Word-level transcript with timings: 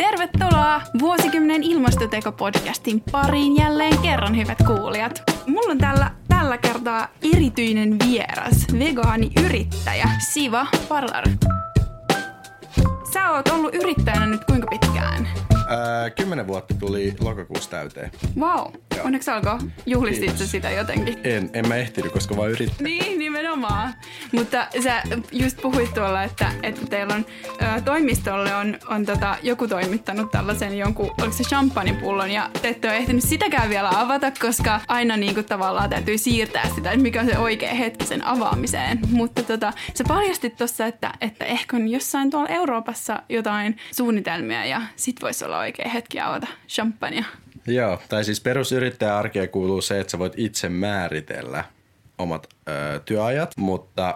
Tervetuloa 0.00 0.82
vuosikymmenen 1.00 1.62
ilmastoteko-podcastin 1.62 3.02
pariin 3.12 3.56
jälleen 3.56 3.98
kerran, 3.98 4.36
hyvät 4.36 4.58
kuulijat. 4.66 5.22
Mulla 5.46 5.70
on 5.70 5.78
tällä, 5.78 6.10
tällä 6.28 6.58
kertaa 6.58 7.08
erityinen 7.34 7.96
vieras, 8.06 8.66
vegaaniyrittäjä 8.78 10.08
Siva 10.32 10.66
Parlar. 10.88 11.24
Sä 13.12 13.30
oot 13.30 13.48
ollut 13.48 13.74
yrittäjänä 13.74 14.26
nyt 14.26 14.44
kuinka 14.44 14.66
pitkään? 14.70 15.28
Ää, 15.68 16.10
kymmenen 16.10 16.46
vuotta 16.46 16.74
tuli 16.74 17.14
lokakuussa 17.20 17.70
täyteen. 17.70 18.10
Wow, 18.38 18.72
onneksi 19.04 19.30
alkoi. 19.30 19.58
Juhlistit 19.86 20.38
sä 20.38 20.46
sitä 20.46 20.70
jotenkin? 20.70 21.18
En, 21.24 21.50
en 21.52 21.68
mä 21.68 21.76
ehtinyt, 21.76 22.12
koska 22.12 22.36
vaan 22.36 22.50
yritin. 22.50 22.74
Niin, 22.80 23.18
nimenomaan. 23.18 23.94
Mutta 24.32 24.66
sä 24.82 25.02
just 25.32 25.62
puhuit 25.62 25.94
tuolla, 25.94 26.22
että, 26.22 26.52
että 26.62 26.86
teillä 26.86 27.14
on 27.14 27.24
toimistolle 27.84 28.54
on, 28.54 28.78
on 28.88 29.06
tota, 29.06 29.36
joku 29.42 29.68
toimittanut 29.68 30.30
tällaisen 30.30 30.78
jonkun, 30.78 31.10
oliko 31.20 31.32
se 31.32 31.44
champagnepullon, 31.44 32.30
ja 32.30 32.50
te 32.62 32.68
ette 32.68 32.88
ole 32.88 32.96
ehtinyt 32.96 33.24
sitäkään 33.24 33.70
vielä 33.70 33.90
avata, 33.94 34.32
koska 34.40 34.80
aina 34.88 35.16
niin 35.16 35.34
kuin, 35.34 35.46
tavallaan 35.46 35.90
täytyy 35.90 36.18
siirtää 36.18 36.68
sitä, 36.74 36.90
että 36.90 37.02
mikä 37.02 37.20
on 37.20 37.26
se 37.26 37.38
oikea 37.38 37.74
hetki 37.74 38.06
sen 38.06 38.26
avaamiseen. 38.26 38.98
Mutta 39.10 39.42
tota, 39.42 39.72
sä 39.94 40.04
paljastit 40.08 40.56
tuossa, 40.56 40.86
että, 40.86 41.12
että 41.20 41.44
ehkä 41.44 41.76
on 41.76 41.88
jossain 41.88 42.30
tuolla 42.30 42.48
Euroopassa 42.48 42.99
jotain 43.28 43.76
suunnitelmia, 43.96 44.64
ja 44.64 44.82
sit 44.96 45.16
voisi 45.22 45.44
olla 45.44 45.58
oikea 45.58 45.88
hetki 45.88 46.20
avata 46.20 46.46
champagnea. 46.68 47.24
Joo, 47.66 48.02
tai 48.08 48.24
siis 48.24 48.40
perusyrittäjän 48.40 49.14
arkeen 49.14 49.48
kuuluu 49.48 49.80
se, 49.80 50.00
että 50.00 50.10
sä 50.10 50.18
voit 50.18 50.32
itse 50.36 50.68
määritellä 50.68 51.64
omat 52.18 52.46
ö, 52.68 53.00
työajat, 53.04 53.50
mutta 53.56 54.14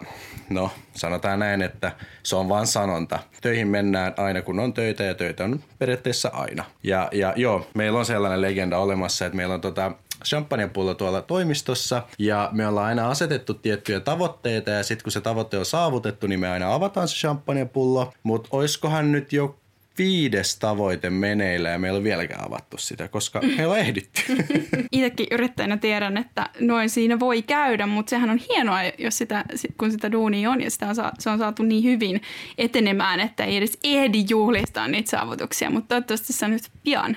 no 0.50 0.70
sanotaan 0.94 1.38
näin, 1.38 1.62
että 1.62 1.92
se 2.22 2.36
on 2.36 2.48
vain 2.48 2.66
sanonta. 2.66 3.18
Töihin 3.40 3.68
mennään 3.68 4.14
aina 4.16 4.42
kun 4.42 4.60
on 4.60 4.74
töitä 4.74 5.04
ja 5.04 5.14
töitä 5.14 5.44
on 5.44 5.60
periaatteessa 5.78 6.30
aina. 6.32 6.64
Ja, 6.82 7.08
ja 7.12 7.32
joo, 7.36 7.66
meillä 7.74 7.98
on 7.98 8.06
sellainen 8.06 8.42
legenda 8.42 8.78
olemassa, 8.78 9.26
että 9.26 9.36
meillä 9.36 9.54
on 9.54 9.60
tota 9.60 9.92
champagnepullo 10.25 10.94
tuolla 10.94 11.22
toimistossa. 11.22 12.03
Ja 12.19 12.48
me 12.53 12.67
ollaan 12.67 12.86
aina 12.86 13.08
asetettu 13.08 13.55
tiettyjä 13.55 14.00
tavoitteita 14.00 14.70
ja 14.70 14.83
sitten 14.83 15.03
kun 15.03 15.12
se 15.12 15.20
tavoite 15.20 15.58
on 15.58 15.66
saavutettu, 15.66 16.27
niin 16.27 16.41
me 16.41 16.48
aina 16.48 16.75
avataan 16.75 17.08
se 17.08 17.16
champagnepullo, 17.16 18.12
mutta 18.22 18.48
oiskohan 18.53 19.12
nyt 19.12 19.33
jo 19.33 19.56
viides 19.98 20.59
tavoite 20.59 21.11
meneillä 21.11 21.69
ja 21.69 21.78
meillä 21.78 21.97
on 21.97 22.05
vieläkään 22.05 22.47
avattu 22.47 22.78
sitä, 22.78 23.09
koska 23.09 23.41
me 23.56 23.67
on 23.67 23.78
ehditty. 23.78 24.23
Itsekin 24.92 25.27
yrittäjänä 25.31 25.77
tiedän, 25.77 26.17
että 26.17 26.50
noin 26.61 26.91
siinä 26.91 27.20
voi 27.20 27.42
käydä, 27.42 27.87
mutta 27.87 28.11
sehän 28.11 28.31
on 28.31 28.41
hienoa, 28.48 28.78
jos 28.98 29.19
sitä, 29.19 29.45
kun 29.78 29.92
sitä 29.92 30.12
duunia 30.12 30.50
on 30.50 30.61
ja 30.61 30.70
sitä 30.70 30.89
on, 30.89 30.95
se 31.19 31.31
on 31.31 31.39
saatu 31.39 31.62
niin 31.62 31.84
hyvin 31.84 32.22
etenemään, 32.59 33.20
että 33.20 33.45
ei 33.45 33.56
edes 33.56 33.78
ehdi 33.84 34.25
juhlistaa 34.28 34.89
niitä 34.89 35.11
saavutuksia, 35.11 35.70
mutta 35.70 35.89
toivottavasti 35.89 36.33
sä 36.33 36.48
nyt 36.48 36.62
pian 36.84 37.17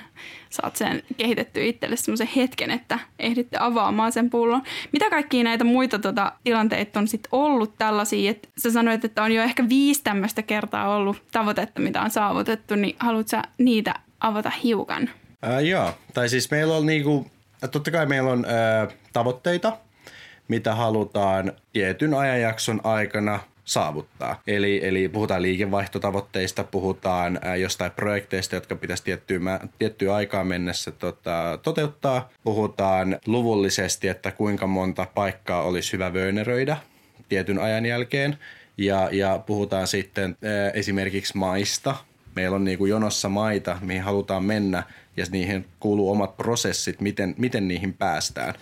saat 0.50 0.76
sen 0.76 1.02
kehitettyä 1.16 1.62
itselle 1.62 1.96
semmoisen 1.96 2.28
hetken, 2.36 2.70
että 2.70 2.98
ehditte 3.18 3.56
avaamaan 3.60 4.12
sen 4.12 4.30
pullon. 4.30 4.62
Mitä 4.92 5.10
kaikkia 5.10 5.44
näitä 5.44 5.64
muita 5.64 5.98
tota, 5.98 6.32
tilanteita 6.44 7.00
on 7.00 7.08
sitten 7.08 7.28
ollut 7.32 7.74
tällaisia, 7.78 8.30
että 8.30 8.48
sä 8.58 8.70
sanoit, 8.70 9.04
että 9.04 9.22
on 9.22 9.32
jo 9.32 9.42
ehkä 9.42 9.68
viisi 9.68 10.02
tämmöistä 10.02 10.42
kertaa 10.42 10.96
ollut 10.96 11.22
tavoitetta, 11.32 11.80
mitä 11.80 12.02
on 12.02 12.10
saavutettu, 12.10 12.67
niin 12.76 12.96
haluatko 12.98 13.36
niitä 13.58 13.94
avata 14.20 14.50
hiukan? 14.50 15.10
Ää, 15.42 15.60
joo, 15.60 15.94
tai 16.14 16.28
siis 16.28 16.50
meillä 16.50 16.74
on 16.74 16.86
niinku, 16.86 17.26
totta 17.70 17.90
kai 17.90 18.06
meillä 18.06 18.30
on 18.30 18.44
ää, 18.44 18.88
tavoitteita, 19.12 19.76
mitä 20.48 20.74
halutaan 20.74 21.52
tietyn 21.72 22.14
ajanjakson 22.14 22.80
aikana 22.84 23.40
saavuttaa. 23.64 24.42
Eli, 24.46 24.80
eli 24.84 25.08
puhutaan 25.08 25.42
liikevaihtotavoitteista, 25.42 26.64
puhutaan 26.64 27.38
ää, 27.42 27.56
jostain 27.56 27.90
projekteista, 27.90 28.54
jotka 28.54 28.76
pitäisi 28.76 29.04
tiettyä, 29.04 29.60
tiettyä 29.78 30.14
aikaa 30.14 30.44
mennessä 30.44 30.90
tota, 30.90 31.58
toteuttaa. 31.62 32.28
Puhutaan 32.44 33.18
luvullisesti, 33.26 34.08
että 34.08 34.30
kuinka 34.30 34.66
monta 34.66 35.06
paikkaa 35.14 35.62
olisi 35.62 35.92
hyvä 35.92 36.12
vööneröidä 36.12 36.76
tietyn 37.28 37.58
ajan 37.58 37.86
jälkeen. 37.86 38.38
Ja, 38.78 39.08
ja 39.12 39.38
puhutaan 39.46 39.86
sitten 39.86 40.36
ää, 40.42 40.70
esimerkiksi 40.70 41.36
maista. 41.38 41.94
Meillä 42.38 42.54
on 42.54 42.64
niin 42.64 42.78
kuin 42.78 42.90
jonossa 42.90 43.28
maita, 43.28 43.78
mihin 43.80 44.02
halutaan 44.02 44.44
mennä 44.44 44.82
ja 45.16 45.26
niihin 45.30 45.66
kuuluu 45.80 46.10
omat 46.10 46.36
prosessit, 46.36 47.00
miten, 47.00 47.34
miten 47.38 47.68
niihin 47.68 47.94
päästään. 47.94 48.54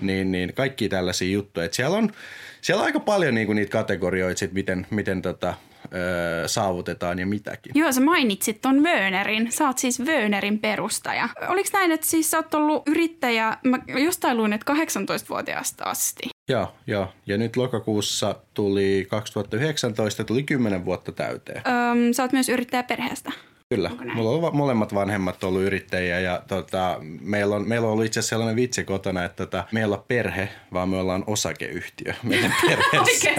Niin, 0.00 0.32
niin 0.32 0.54
kaikki 0.54 0.88
tällaisia 0.88 1.32
juttuja. 1.32 1.66
Et 1.66 1.72
siellä 1.74 1.96
on 1.96 2.12
siellä 2.60 2.80
on 2.80 2.86
aika 2.86 3.00
paljon 3.00 3.34
niinku 3.34 3.52
niitä 3.52 3.70
kategorioita, 3.70 4.44
miten, 4.52 4.86
miten 4.90 5.22
tota, 5.22 5.54
öö, 5.94 6.48
saavutetaan 6.48 7.18
ja 7.18 7.26
mitäkin. 7.26 7.72
Joo, 7.74 7.92
sä 7.92 8.00
mainitsit 8.00 8.60
ton 8.60 8.82
Wönerin. 8.82 9.52
Sä 9.52 9.66
oot 9.66 9.78
siis 9.78 10.00
Wönerin 10.00 10.58
perustaja. 10.58 11.28
Oliko 11.48 11.68
näin, 11.72 11.92
että 11.92 12.06
siis 12.06 12.30
sä 12.30 12.36
oot 12.36 12.54
ollut 12.54 12.88
yrittäjä, 12.88 13.56
mä 13.64 13.78
jostain 13.86 14.36
luin, 14.36 14.52
että 14.52 14.72
18-vuotiaasta 14.72 15.84
asti? 15.84 16.22
Joo, 16.48 16.74
joo. 16.86 17.12
Ja 17.26 17.38
nyt 17.38 17.56
lokakuussa 17.56 18.34
tuli 18.54 19.06
2019, 19.10 20.24
tuli 20.24 20.42
10 20.42 20.84
vuotta 20.84 21.12
täyteen. 21.12 21.62
Öm, 21.66 22.12
sä 22.12 22.22
oot 22.22 22.32
myös 22.32 22.48
yrittäjä 22.48 22.82
perheestä. 22.82 23.32
Kyllä. 23.68 23.90
Mulla 24.14 24.48
on 24.48 24.56
molemmat 24.56 24.94
vanhemmat 24.94 25.44
ollut 25.44 25.62
yrittäjiä 25.62 26.20
ja 26.20 26.42
tota, 26.48 26.96
meillä, 27.20 27.56
on, 27.56 27.68
meillä 27.68 27.86
on 27.86 27.92
ollut 27.92 28.04
itse 28.04 28.20
asiassa 28.20 28.34
sellainen 28.34 28.56
vitsi 28.56 28.84
kotona, 28.84 29.24
että 29.24 29.46
tota, 29.46 29.64
me 29.72 29.80
ei 29.80 29.84
olla 29.84 30.04
perhe, 30.08 30.48
vaan 30.72 30.88
me 30.88 30.96
ollaan 30.96 31.24
osakeyhtiö 31.26 32.14
meidän 32.22 32.54
perheessä. 32.66 33.30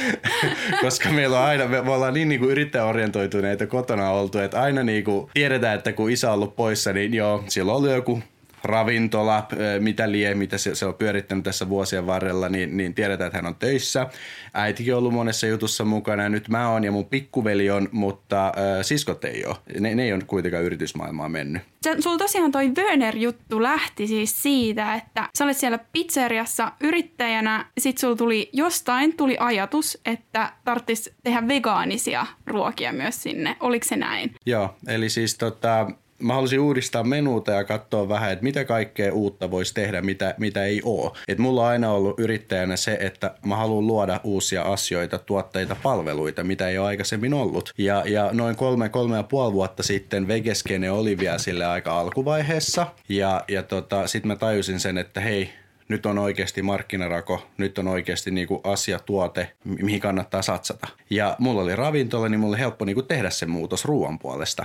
Koska 0.82 1.08
meillä 1.08 1.38
on 1.40 1.46
aina, 1.46 1.66
me, 1.66 1.82
me 1.82 1.90
ollaan 1.90 2.14
niin, 2.14 2.28
niin 2.28 2.40
kuin 2.40 2.50
yrittäjäorientoituneita 2.50 3.66
kotona 3.66 4.10
oltu, 4.10 4.38
että 4.38 4.62
aina 4.62 4.82
niin 4.82 5.04
kuin 5.04 5.30
tiedetään, 5.34 5.78
että 5.78 5.92
kun 5.92 6.10
isä 6.10 6.28
on 6.28 6.34
ollut 6.34 6.56
poissa, 6.56 6.92
niin 6.92 7.14
joo, 7.14 7.44
siellä 7.48 7.72
on 7.72 7.78
ollut 7.78 7.90
joku 7.90 8.22
ravintola, 8.64 9.46
mitä 9.80 10.12
lie, 10.12 10.34
mitä 10.34 10.58
se, 10.58 10.74
se 10.74 10.86
on 10.86 10.94
pyörittänyt 10.94 11.44
tässä 11.44 11.68
vuosien 11.68 12.06
varrella, 12.06 12.48
niin, 12.48 12.76
niin 12.76 12.94
tiedetään, 12.94 13.26
että 13.26 13.38
hän 13.38 13.46
on 13.46 13.54
töissä. 13.54 14.06
Äitikin 14.54 14.94
on 14.94 14.98
ollut 14.98 15.14
monessa 15.14 15.46
jutussa 15.46 15.84
mukana 15.84 16.22
ja 16.22 16.28
nyt 16.28 16.48
mä 16.48 16.70
oon 16.70 16.84
ja 16.84 16.92
mun 16.92 17.04
pikkuveli 17.04 17.70
on, 17.70 17.88
mutta 17.92 18.46
äh, 18.46 18.52
siskot 18.82 19.24
ei 19.24 19.44
ole. 19.46 19.56
Ne, 19.80 19.94
ne 19.94 20.04
ei 20.04 20.12
ole 20.12 20.22
kuitenkaan 20.26 20.64
yritysmaailmaa 20.64 21.28
mennyt. 21.28 21.62
Sulla 22.00 22.18
tosiaan 22.18 22.52
toi 22.52 22.72
Wöner-juttu 22.78 23.62
lähti 23.62 24.06
siis 24.06 24.42
siitä, 24.42 24.94
että 24.94 25.28
sä 25.38 25.44
olet 25.44 25.56
siellä 25.56 25.78
pizzeriassa 25.92 26.72
yrittäjänä, 26.80 27.66
sit 27.78 27.98
sulla 27.98 28.16
tuli 28.16 28.50
jostain 28.52 29.16
tuli 29.16 29.36
ajatus, 29.40 29.98
että 30.04 30.52
tarttis 30.64 31.10
tehdä 31.24 31.48
vegaanisia 31.48 32.26
ruokia 32.46 32.92
myös 32.92 33.22
sinne. 33.22 33.56
Oliko 33.60 33.84
se 33.88 33.96
näin? 33.96 34.34
Joo, 34.46 34.74
eli 34.88 35.08
siis 35.08 35.38
tota, 35.38 35.90
mä 36.24 36.34
halusin 36.34 36.60
uudistaa 36.60 37.04
menuuta 37.04 37.50
ja 37.50 37.64
katsoa 37.64 38.08
vähän, 38.08 38.32
että 38.32 38.42
mitä 38.42 38.64
kaikkea 38.64 39.12
uutta 39.12 39.50
voisi 39.50 39.74
tehdä, 39.74 40.02
mitä, 40.02 40.34
mitä 40.38 40.64
ei 40.64 40.80
ole. 40.84 41.10
Et 41.28 41.38
mulla 41.38 41.62
on 41.62 41.68
aina 41.68 41.90
ollut 41.90 42.20
yrittäjänä 42.20 42.76
se, 42.76 42.96
että 43.00 43.34
mä 43.46 43.56
haluan 43.56 43.86
luoda 43.86 44.20
uusia 44.24 44.62
asioita, 44.62 45.18
tuotteita, 45.18 45.76
palveluita, 45.82 46.44
mitä 46.44 46.68
ei 46.68 46.78
ole 46.78 46.86
aikaisemmin 46.86 47.34
ollut. 47.34 47.74
Ja, 47.78 48.02
ja 48.06 48.30
noin 48.32 48.56
kolme, 48.56 48.88
kolme 48.88 49.16
ja 49.16 49.22
puoli 49.22 49.52
vuotta 49.52 49.82
sitten 49.82 50.28
Vegeskene 50.28 50.90
oli 50.90 51.18
vielä 51.18 51.38
sille 51.38 51.66
aika 51.66 52.00
alkuvaiheessa. 52.00 52.86
Ja, 53.08 53.44
ja 53.48 53.62
tota, 53.62 54.06
sitten 54.06 54.28
mä 54.28 54.36
tajusin 54.36 54.80
sen, 54.80 54.98
että 54.98 55.20
hei, 55.20 55.50
nyt 55.88 56.06
on 56.06 56.18
oikeasti 56.18 56.62
markkinarako, 56.62 57.46
nyt 57.58 57.78
on 57.78 57.88
oikeasti 57.88 58.30
niinku 58.30 58.60
asia, 58.64 58.98
tuote, 58.98 59.52
mihin 59.64 60.00
kannattaa 60.00 60.42
satsata. 60.42 60.88
Ja 61.10 61.36
mulla 61.38 61.62
oli 61.62 61.76
ravintola, 61.76 62.28
niin 62.28 62.40
mulla 62.40 62.52
oli 62.54 62.60
helppo 62.60 62.84
niinku 62.84 63.02
tehdä 63.02 63.30
se 63.30 63.46
muutos 63.46 63.84
ruoan 63.84 64.18
puolesta 64.18 64.64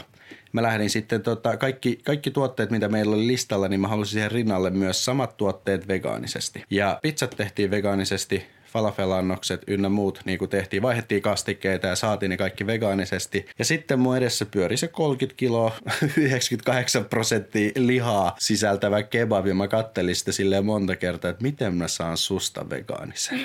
mä 0.54 0.62
lähdin 0.62 0.90
sitten 0.90 1.22
tota, 1.22 1.58
kaikki, 1.58 2.00
kaikki 2.04 2.32
tuotteet, 2.32 2.72
mitä 2.72 2.88
meillä 2.88 3.16
oli 3.16 3.28
listalla, 3.28 3.68
niin 3.68 3.80
mä 3.80 3.88
halusin 3.88 4.14
siihen 4.14 4.32
rinnalle 4.32 4.70
myös 4.70 5.06
samat 5.06 5.38
tuotteet 5.38 5.88
vegaanisesti. 5.88 6.64
Ja 6.70 7.00
pizzat 7.02 7.34
tehtiin 7.38 7.72
vegaanisesti, 7.72 8.46
falafelannokset 8.72 9.62
ynnä 9.68 9.90
muut 9.90 10.20
niin 10.26 10.40
kuin 10.40 10.50
tehtiin. 10.50 10.82
Vaihdettiin 10.82 11.22
kastikkeita 11.22 11.88
ja 11.88 11.96
saatiin 11.96 12.30
ne 12.30 12.38
kaikki 12.38 12.68
vegaanisesti. 12.68 13.46
Ja 13.60 13.66
sitten 13.66 14.00
mun 14.00 14.18
edessä 14.18 14.46
pyöri 14.46 14.78
se 14.78 14.88
30 14.88 15.38
kiloa, 15.38 15.72
98 16.18 17.06
prosenttia 17.06 17.72
lihaa 17.76 18.36
sisältävä 18.40 19.04
kebab. 19.04 19.48
Ja 19.48 19.56
mä 19.56 19.68
kattelin 19.68 20.16
sitä 20.16 20.32
silleen 20.32 20.66
monta 20.66 20.96
kertaa, 20.96 21.32
että 21.32 21.44
miten 21.44 21.76
mä 21.76 21.88
saan 21.88 22.18
susta 22.18 22.70
vegaanisen. 22.70 23.40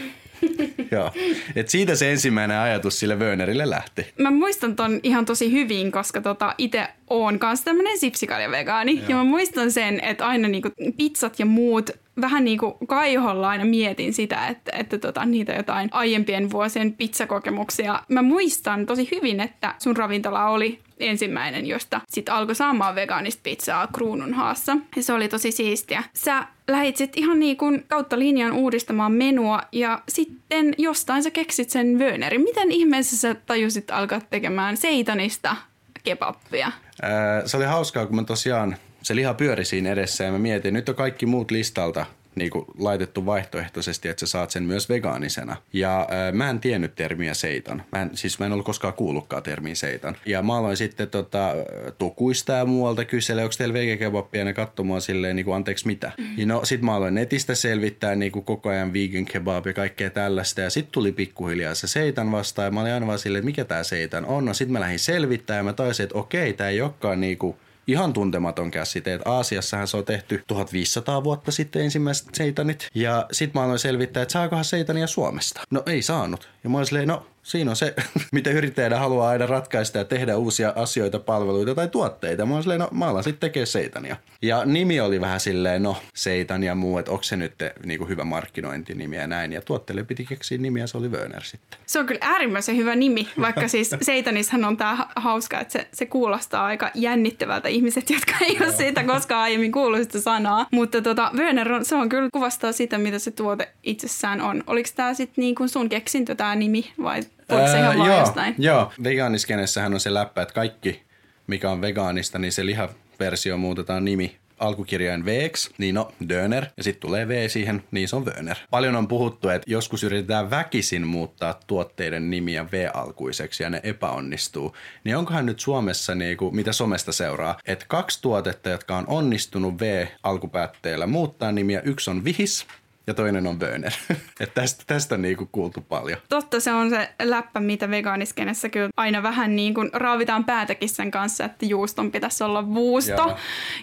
Joo. 0.91 1.11
Et 1.57 1.69
siitä 1.69 1.95
se 1.95 2.11
ensimmäinen 2.11 2.59
ajatus 2.59 3.01
sille 3.01 3.19
Wönerille 3.19 3.71
lähti. 3.71 4.07
Mä 4.19 4.31
muistan 4.31 4.77
ton 4.77 5.01
ihan 5.03 5.25
tosi 5.25 5.53
hyvin, 5.53 5.93
koska 5.93 6.21
tota 6.21 6.55
itse 6.59 6.89
oon 7.11 7.39
kanssa 7.39 7.65
tämmönen 7.65 7.99
sipsikaljavegaani. 7.99 9.03
Ja 9.09 9.17
mä 9.17 9.25
muistan 9.25 9.73
sen, 9.73 10.01
että 10.01 10.27
aina 10.27 10.49
niinku 10.49 10.71
pizzat 10.97 11.39
ja 11.39 11.47
muut 11.47 11.91
vähän 12.21 12.45
niin 12.45 12.59
kuin 12.59 12.75
kaiholla 12.87 13.49
aina 13.49 13.65
mietin 13.65 14.15
sitä, 14.15 14.47
että, 14.47 14.73
että 14.79 14.99
tota, 14.99 15.25
niitä 15.25 15.53
jotain 15.53 15.89
aiempien 15.93 16.51
vuosien 16.51 16.93
pizzakokemuksia. 16.93 18.03
Mä 18.09 18.23
muistan 18.23 18.87
tosi 18.87 19.09
hyvin, 19.15 19.41
että 19.41 19.75
sun 19.79 19.97
ravintola 19.97 20.47
oli 20.47 20.81
ensimmäinen, 21.01 21.67
josta 21.67 22.01
sitten 22.09 22.35
alkoi 22.35 22.55
saamaan 22.55 22.95
vegaanista 22.95 23.41
pizzaa 23.43 23.87
Kruununhaassa. 23.87 24.77
Ja 24.97 25.03
se 25.03 25.13
oli 25.13 25.29
tosi 25.29 25.53
siistiä. 25.53 26.03
Sä 26.15 26.47
lähit 26.69 26.97
sitten 26.97 27.23
ihan 27.23 27.41
niin 27.41 27.57
kuin 27.57 27.85
kautta 27.89 28.19
linjan 28.19 28.53
uudistamaan 28.53 29.13
menua 29.13 29.61
ja 29.73 30.03
sitten 30.09 30.75
jostain 30.79 31.23
sä 31.23 31.31
keksit 31.31 31.71
sen 31.71 31.99
Wönerin. 31.99 32.41
Miten 32.41 32.73
ihmeessä 32.73 33.17
sä 33.17 33.35
tajusit 33.35 33.91
alkaa 33.91 34.21
tekemään 34.31 34.77
seitanista 34.77 35.57
kebappia? 36.05 36.73
Ää, 37.03 37.47
se 37.47 37.57
oli 37.57 37.65
hauskaa, 37.65 38.07
kun 38.07 38.17
mä 38.17 38.25
tosiaan, 38.25 38.77
se 39.05 39.17
liha 39.17 39.35
pyöri 39.35 39.65
siinä 39.65 39.91
edessä 39.91 40.25
ja 40.25 40.33
mä 40.33 40.39
mietin, 40.39 40.75
nyt 40.75 40.89
on 40.89 40.95
kaikki 40.95 41.27
muut 41.27 41.51
listalta 41.51 42.07
niin 42.35 42.51
kuin 42.51 42.65
laitettu 42.79 43.27
vaihtoehtoisesti, 43.27 44.09
että 44.09 44.21
sä 44.21 44.27
saat 44.27 44.51
sen 44.51 44.63
myös 44.63 44.89
vegaanisena. 44.89 45.57
Ja 45.73 46.07
ää, 46.11 46.33
mä 46.33 46.51
en 46.51 46.61
tiennyt 46.61 46.95
termiä 46.95 47.35
seitan. 47.35 47.83
Mä 47.93 48.03
en, 48.03 48.11
siis 48.15 48.39
mä 48.39 48.47
en 48.47 48.53
ollut 48.53 48.67
koskaan 48.67 48.95
kuullutkaan 48.95 49.43
termiä 49.43 49.75
seitan. 49.75 50.17
Ja 50.27 50.43
mä 50.43 50.57
aloin 50.57 50.77
sitten 50.77 51.09
tota, 51.09 51.55
tukuista 51.99 52.53
ja 52.53 52.65
muualta 52.65 53.05
kysellä, 53.05 53.43
onko 53.43 53.55
teillä 53.59 53.75
vegekebappia, 53.75 54.45
ja 54.45 54.85
mua 54.85 55.01
silleen, 55.01 55.37
niin 55.37 55.45
kuin, 55.45 55.57
anteeksi 55.57 55.87
mitä. 55.87 56.13
Ja 56.37 56.47
no 56.47 56.65
sit 56.65 56.83
mä 56.83 56.95
aloin 56.95 57.15
netistä 57.15 57.55
selvittää 57.55 58.15
niin 58.15 58.33
kuin 58.33 58.45
koko 58.45 58.69
ajan 58.69 58.93
vegan 58.93 59.25
kebab 59.25 59.67
ja 59.67 59.73
kaikkea 59.73 60.11
tällaista. 60.11 60.61
Ja 60.61 60.71
sit 60.71 60.89
tuli 60.93 61.13
pikkuhiljaa 61.13 61.75
se 61.75 61.87
seitan 61.87 62.33
vastaan 62.33 62.67
ja 62.67 62.71
mä 62.71 62.81
olin 62.81 62.93
aina 62.93 63.07
vaan 63.07 63.19
silleen, 63.19 63.41
että 63.41 63.47
mikä 63.47 63.65
tää 63.65 63.83
seitan 63.83 64.25
on. 64.27 64.45
No 64.45 64.55
sit 64.55 64.69
mä 64.69 64.81
lähdin 64.81 64.99
selvittää 64.99 65.57
ja 65.57 65.63
mä 65.63 65.73
taisin, 65.73 66.05
että 66.05 66.19
okei, 66.19 66.53
tää 66.53 66.69
ei 66.69 66.81
olekaan 66.81 67.21
niinku 67.21 67.57
ihan 67.87 68.13
tuntematon 68.13 68.71
käsite. 68.71 69.15
Että 69.15 69.31
Aasiassahan 69.31 69.89
se 69.89 69.97
on 69.97 70.05
tehty 70.05 70.45
1500 70.47 71.25
vuotta 71.25 71.53
sitten 71.53 71.83
ensimmäiset 71.83 72.29
seitanit. 72.35 72.89
Ja 72.95 73.27
sit 73.33 73.55
mä 73.55 73.63
aloin 73.63 73.79
selvittää, 73.79 74.23
että 74.23 74.33
saakohan 74.33 74.65
seitania 74.65 75.07
Suomesta. 75.07 75.61
No 75.71 75.83
ei 75.87 76.03
saanut. 76.03 76.49
Ja 76.65 76.71
mä 76.71 76.77
olin 76.77 76.87
silleen, 76.87 77.09
no 77.09 77.27
siinä 77.45 77.71
on 77.71 77.77
se, 77.77 77.95
mitä 78.33 78.51
yrittäjänä 78.51 78.99
haluaa 78.99 79.29
aina 79.29 79.47
ratkaista 79.47 79.99
ja 79.99 80.05
tehdä 80.05 80.37
uusia 80.37 80.73
asioita, 80.77 81.19
palveluita 81.19 81.75
tai 81.75 81.89
tuotteita. 81.89 82.47
Mä 82.47 82.63
silleen, 82.63 82.81
no 82.81 82.89
mä 82.93 83.07
alan 83.07 83.25
sitten 83.25 83.41
tekee 83.41 83.67
seitania. 83.67 84.17
Ja 84.43 84.65
nimi 84.65 85.01
oli 85.01 85.21
vähän 85.21 85.41
silleen, 85.41 85.83
no 85.83 85.97
seitan 86.15 86.63
ja 86.63 86.75
muu, 86.75 86.99
että 86.99 87.11
onko 87.11 87.23
se 87.23 87.37
nyt 87.37 87.55
niin 87.85 87.99
kuin 87.99 88.09
hyvä 88.09 88.25
markkinointinimi 88.25 89.17
ja 89.17 89.27
näin. 89.27 89.53
Ja 89.53 89.61
tuotteelle 89.61 90.05
piti 90.05 90.25
keksiä 90.25 90.59
nimi 90.59 90.81
ja 90.81 90.87
se 90.87 90.99
oli 90.99 91.09
Wörner 91.09 91.43
sitten. 91.43 91.79
Se 91.87 91.99
on 91.99 92.07
kyllä 92.07 92.21
äärimmäisen 92.23 92.77
hyvä 92.77 92.97
nimi, 92.97 93.29
vaikka 93.41 93.69
siis 93.69 93.91
seitanishan 94.03 94.65
on 94.65 94.77
tämä 94.77 95.09
hauska, 95.17 95.61
että 95.61 95.73
se, 95.73 95.89
se 95.93 96.07
kuulostaa 96.07 96.67
aika 96.67 96.91
jännittävältä 96.95 97.69
ihmiset, 97.69 98.11
jotka 98.11 98.33
ei 98.41 98.59
ole 98.61 98.73
siitä 98.73 99.05
koskaan 99.05 99.41
aiemmin 99.41 99.73
kuullut 99.73 100.03
sitä 100.03 100.21
sanaa. 100.21 100.67
Mutta 100.71 101.03
tota, 101.03 101.31
Wörner 101.37 101.73
on, 101.73 101.85
se 101.85 101.95
on 101.95 102.09
kyllä 102.09 102.29
kuvastaa 102.33 102.73
sitä, 102.73 102.99
mitä 102.99 103.19
se 103.19 103.31
tuote 103.31 103.69
itsessään 103.83 104.41
on. 104.41 104.65
Oliko 104.67 104.89
tämä 104.97 105.15
sitten 105.15 105.43
niin 105.43 105.55
kuin 105.55 105.69
sun 105.69 105.89
keksintö 105.89 106.35
tämä 106.35 106.55
nimi 106.55 106.93
vai 107.03 107.21
Voiko 107.49 107.69
se 107.69 107.79
ihan 107.79 107.97
joo, 107.97 108.19
jostain? 108.19 108.55
Joo, 108.59 108.93
vegaaniskenessähän 109.05 109.95
on 109.95 110.01
se 110.01 110.15
läppä, 110.15 110.43
että 110.43 110.55
kaikki, 110.55 111.03
mikä 111.47 111.71
on 111.71 111.81
vegaanista, 111.81 112.39
niin 112.39 112.53
se 112.53 112.67
lihaversio 112.67 113.57
muutetaan 113.57 114.05
nimi 114.05 114.37
alkukirjain 114.59 115.25
v 115.25 115.51
niin 115.79 115.95
no, 115.95 116.13
Döner, 116.29 116.67
ja 116.77 116.85
sitten 116.85 117.01
tulee 117.01 117.29
V 117.29 117.49
siihen, 117.49 117.85
niin 117.91 118.09
se 118.09 118.17
on 118.17 118.27
Wöner. 118.27 118.57
Paljon 118.71 118.97
on 118.97 119.09
puhuttu, 119.09 119.49
että 119.49 119.71
joskus 119.71 120.03
yritetään 120.03 120.51
väkisin 120.51 121.07
muuttaa 121.07 121.61
tuotteiden 121.67 122.31
nimiä 122.31 122.67
V-alkuiseksi 122.73 123.63
ja 123.63 123.71
ne 123.71 123.81
epäonnistuu. 123.83 124.77
Niin 125.05 125.17
onkohan 125.17 125.47
nyt 125.47 125.61
Suomessa, 125.61 126.15
niin 126.15 126.37
kuin, 126.37 126.57
mitä 126.57 126.73
somesta 126.73 127.13
seuraa, 127.13 127.59
että 127.67 127.85
kaksi 127.89 128.23
tuotetta, 128.23 128.71
jotka 128.71 128.97
on 128.97 129.05
onnistunut 129.07 129.81
V-alkupäätteellä 129.81 131.07
muuttaa 131.07 131.53
nimiä, 131.53 131.81
yksi 131.85 132.11
on 132.11 132.25
Vihis 132.25 132.67
ja 133.07 133.15
toinen 133.15 133.47
on 133.47 133.59
Böner. 133.59 133.93
Et 134.41 134.55
tästä, 134.55 134.85
tästä 134.87 135.15
on 135.15 135.23
niinku 135.23 135.49
kuultu 135.53 135.81
paljon. 135.81 136.19
Totta, 136.29 136.61
se 136.61 136.73
on 136.73 136.91
se 136.91 137.11
läppä, 137.23 137.61
mitä 137.61 137.91
vegaaniskenessä 137.91 138.69
kyllä 138.69 138.89
aina 138.97 139.23
vähän 139.23 139.57
niin 139.57 139.75
kuin 139.75 139.91
raavitaan 139.93 140.45
päätäkin 140.45 140.89
sen 140.89 141.11
kanssa, 141.11 141.45
että 141.45 141.67
juuston 141.67 142.11
pitäisi 142.11 142.45
olla 142.45 142.75
vuusto 142.75 143.13
Joo. 143.13 143.37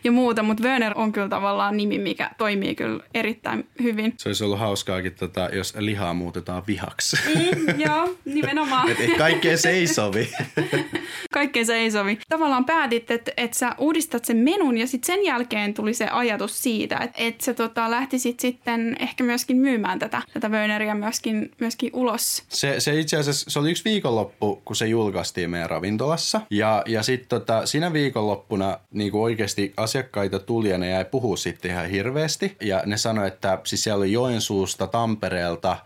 ja 0.03 0.11
muuta, 0.11 0.43
mutta 0.43 0.63
Böner 0.63 0.93
on 0.95 1.11
kyllä 1.11 1.29
tavallaan 1.29 1.77
nimi, 1.77 1.99
mikä 1.99 2.31
toimii 2.37 2.75
kyllä 2.75 3.03
erittäin 3.13 3.67
hyvin. 3.81 4.13
Se 4.17 4.29
olisi 4.29 4.43
ollut 4.43 4.59
hauskaakin, 4.59 5.15
tota, 5.15 5.49
jos 5.53 5.73
lihaa 5.79 6.13
muutetaan 6.13 6.63
vihaksi. 6.67 7.17
Mm, 7.35 7.79
joo, 7.79 8.15
nimenomaan. 8.25 8.89
et, 8.91 8.99
et 8.99 9.17
kaikkeen 9.17 9.57
se 9.57 9.69
ei 9.69 9.87
sovi. 9.87 10.29
kaikkeen 11.33 11.65
se 11.65 11.75
ei 11.75 11.91
sovi. 11.91 12.19
Tavallaan 12.29 12.65
päätit, 12.65 13.11
että, 13.11 13.31
että 13.37 13.57
sä 13.57 13.75
uudistat 13.77 14.25
sen 14.25 14.37
menun 14.37 14.77
ja 14.77 14.87
sitten 14.87 15.15
sen 15.15 15.25
jälkeen 15.25 15.73
tuli 15.73 15.93
se 15.93 16.07
ajatus 16.07 16.63
siitä, 16.63 16.97
että, 16.97 17.17
että 17.17 17.45
sä 17.45 17.53
tota, 17.53 17.91
lähtisit 17.91 18.39
sitten 18.39 18.95
ehkä 18.99 19.10
myöskin 19.21 19.57
myymään 19.57 19.99
tätä, 19.99 20.21
tätä 20.33 20.49
Werneriä 20.49 20.95
myöskin, 20.95 21.51
myöskin 21.59 21.89
ulos. 21.93 22.43
Se, 22.49 22.79
se 22.79 22.99
itse 22.99 23.17
asiassa, 23.17 23.49
se 23.49 23.59
oli 23.59 23.71
yksi 23.71 23.85
viikonloppu, 23.85 24.61
kun 24.65 24.75
se 24.75 24.87
julkaistiin 24.87 25.49
meidän 25.49 25.69
ravintolassa. 25.69 26.41
Ja, 26.49 26.83
ja 26.87 27.03
sitten 27.03 27.29
tota, 27.29 27.65
siinä 27.65 27.93
viikonloppuna 27.93 28.79
niin 28.91 29.15
oikeasti 29.15 29.73
asiakkaita 29.77 30.39
tuli 30.39 30.69
ja 30.69 30.77
ne 30.77 30.89
jäi 30.89 31.05
puhua 31.05 31.37
sitten 31.37 31.71
ihan 31.71 31.89
hirveästi. 31.89 32.57
Ja 32.61 32.83
ne 32.85 32.97
sanoi, 32.97 33.27
että 33.27 33.59
siis 33.63 33.83
siellä 33.83 33.97
oli 33.97 34.11
Joensuusta, 34.11 34.87
Tampereelta, 34.87 35.77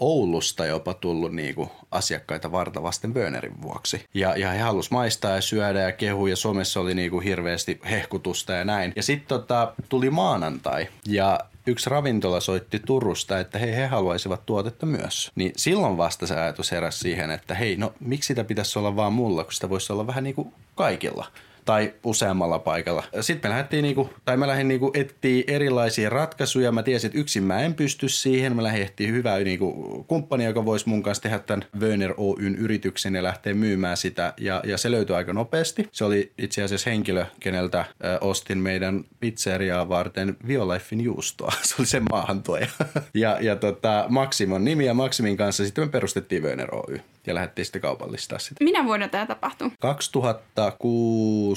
Oulusta 0.00 0.66
jopa 0.66 0.94
tullut 0.94 1.32
niinku 1.32 1.72
asiakkaita 1.90 2.52
vartavasten 2.52 3.14
Wörnerin 3.14 3.62
vuoksi. 3.62 4.04
Ja, 4.14 4.36
ja 4.36 4.50
he 4.50 4.58
halus 4.58 4.90
maistaa 4.90 5.34
ja 5.34 5.40
syödä 5.40 5.80
ja 5.80 5.92
kehu 5.92 6.26
ja 6.26 6.36
somessa 6.36 6.80
oli 6.80 6.94
niinku 6.94 7.20
hirveästi 7.20 7.80
hehkutusta 7.90 8.52
ja 8.52 8.64
näin. 8.64 8.92
Ja 8.96 9.02
sitten 9.02 9.28
tota, 9.28 9.72
tuli 9.88 10.10
maanantai 10.10 10.88
ja 11.06 11.40
yksi 11.66 11.90
ravintola 11.90 12.40
soitti 12.40 12.80
Turusta, 12.86 13.40
että 13.40 13.58
hei, 13.58 13.76
he 13.76 13.86
haluaisivat 13.86 14.46
tuotetta 14.46 14.86
myös. 14.86 15.30
Niin 15.34 15.52
silloin 15.56 15.96
vasta 15.96 16.26
se 16.26 16.34
ajatus 16.40 16.70
heräsi 16.72 16.98
siihen, 16.98 17.30
että 17.30 17.54
hei, 17.54 17.76
no 17.76 17.92
miksi 18.00 18.26
sitä 18.26 18.44
pitäisi 18.44 18.78
olla 18.78 18.96
vaan 18.96 19.12
mulla, 19.12 19.44
kun 19.44 19.52
sitä 19.52 19.68
voisi 19.68 19.92
olla 19.92 20.06
vähän 20.06 20.24
niin 20.24 20.34
kuin 20.34 20.54
kaikilla 20.74 21.26
tai 21.70 21.94
useammalla 22.04 22.58
paikalla. 22.58 23.02
Sitten 23.20 23.50
me 23.50 23.52
lähdettiin 23.52 23.82
niinku, 23.82 24.10
tai 24.24 24.36
mä 24.36 24.46
lähdin 24.46 24.68
niinku 24.68 24.90
etsiä 24.94 25.44
erilaisia 25.46 26.10
ratkaisuja. 26.10 26.72
Mä 26.72 26.82
tiesin, 26.82 27.08
että 27.08 27.18
yksin 27.18 27.42
mä 27.42 27.60
en 27.60 27.74
pysty 27.74 28.08
siihen. 28.08 28.56
Mä 28.56 28.62
lähdin 28.62 28.82
etsiä 28.82 29.08
hyvää 29.08 29.38
niinku 29.38 30.04
kumppania, 30.08 30.48
joka 30.48 30.64
voisi 30.64 30.88
mun 30.88 31.02
kanssa 31.02 31.22
tehdä 31.22 31.38
tämän 31.38 31.64
Wöner 31.80 32.14
Oyn 32.16 32.56
yrityksen 32.56 33.14
ja 33.14 33.22
lähteä 33.22 33.54
myymään 33.54 33.96
sitä. 33.96 34.32
Ja, 34.40 34.62
ja 34.64 34.78
se 34.78 34.90
löytyi 34.90 35.16
aika 35.16 35.32
nopeasti. 35.32 35.88
Se 35.92 36.04
oli 36.04 36.32
itse 36.38 36.62
asiassa 36.62 36.90
henkilö, 36.90 37.26
keneltä 37.40 37.80
äh, 37.80 37.86
ostin 38.20 38.58
meidän 38.58 39.04
pizzeriaa 39.20 39.88
varten 39.88 40.36
Violifein 40.46 41.00
juustoa. 41.00 41.52
Se 41.62 41.74
oli 41.78 41.86
sen 41.86 42.02
maahantuoja. 42.10 42.66
ja, 43.14 43.38
ja 43.40 43.56
tota, 43.56 44.04
Maximon 44.08 44.64
nimi 44.64 44.86
ja 44.86 44.94
Maximin 44.94 45.36
kanssa 45.36 45.64
sitten 45.64 45.84
me 45.84 45.90
perustettiin 45.90 46.42
Wöner 46.42 46.74
Oy 46.74 47.00
ja 47.26 47.34
lähdettiin 47.34 47.64
sitten 47.64 47.82
kaupallistaa 47.82 48.38
sitä. 48.38 48.64
Minä 48.64 48.84
vuonna 48.84 49.08
tämä 49.08 49.26
tapahtui? 49.26 49.70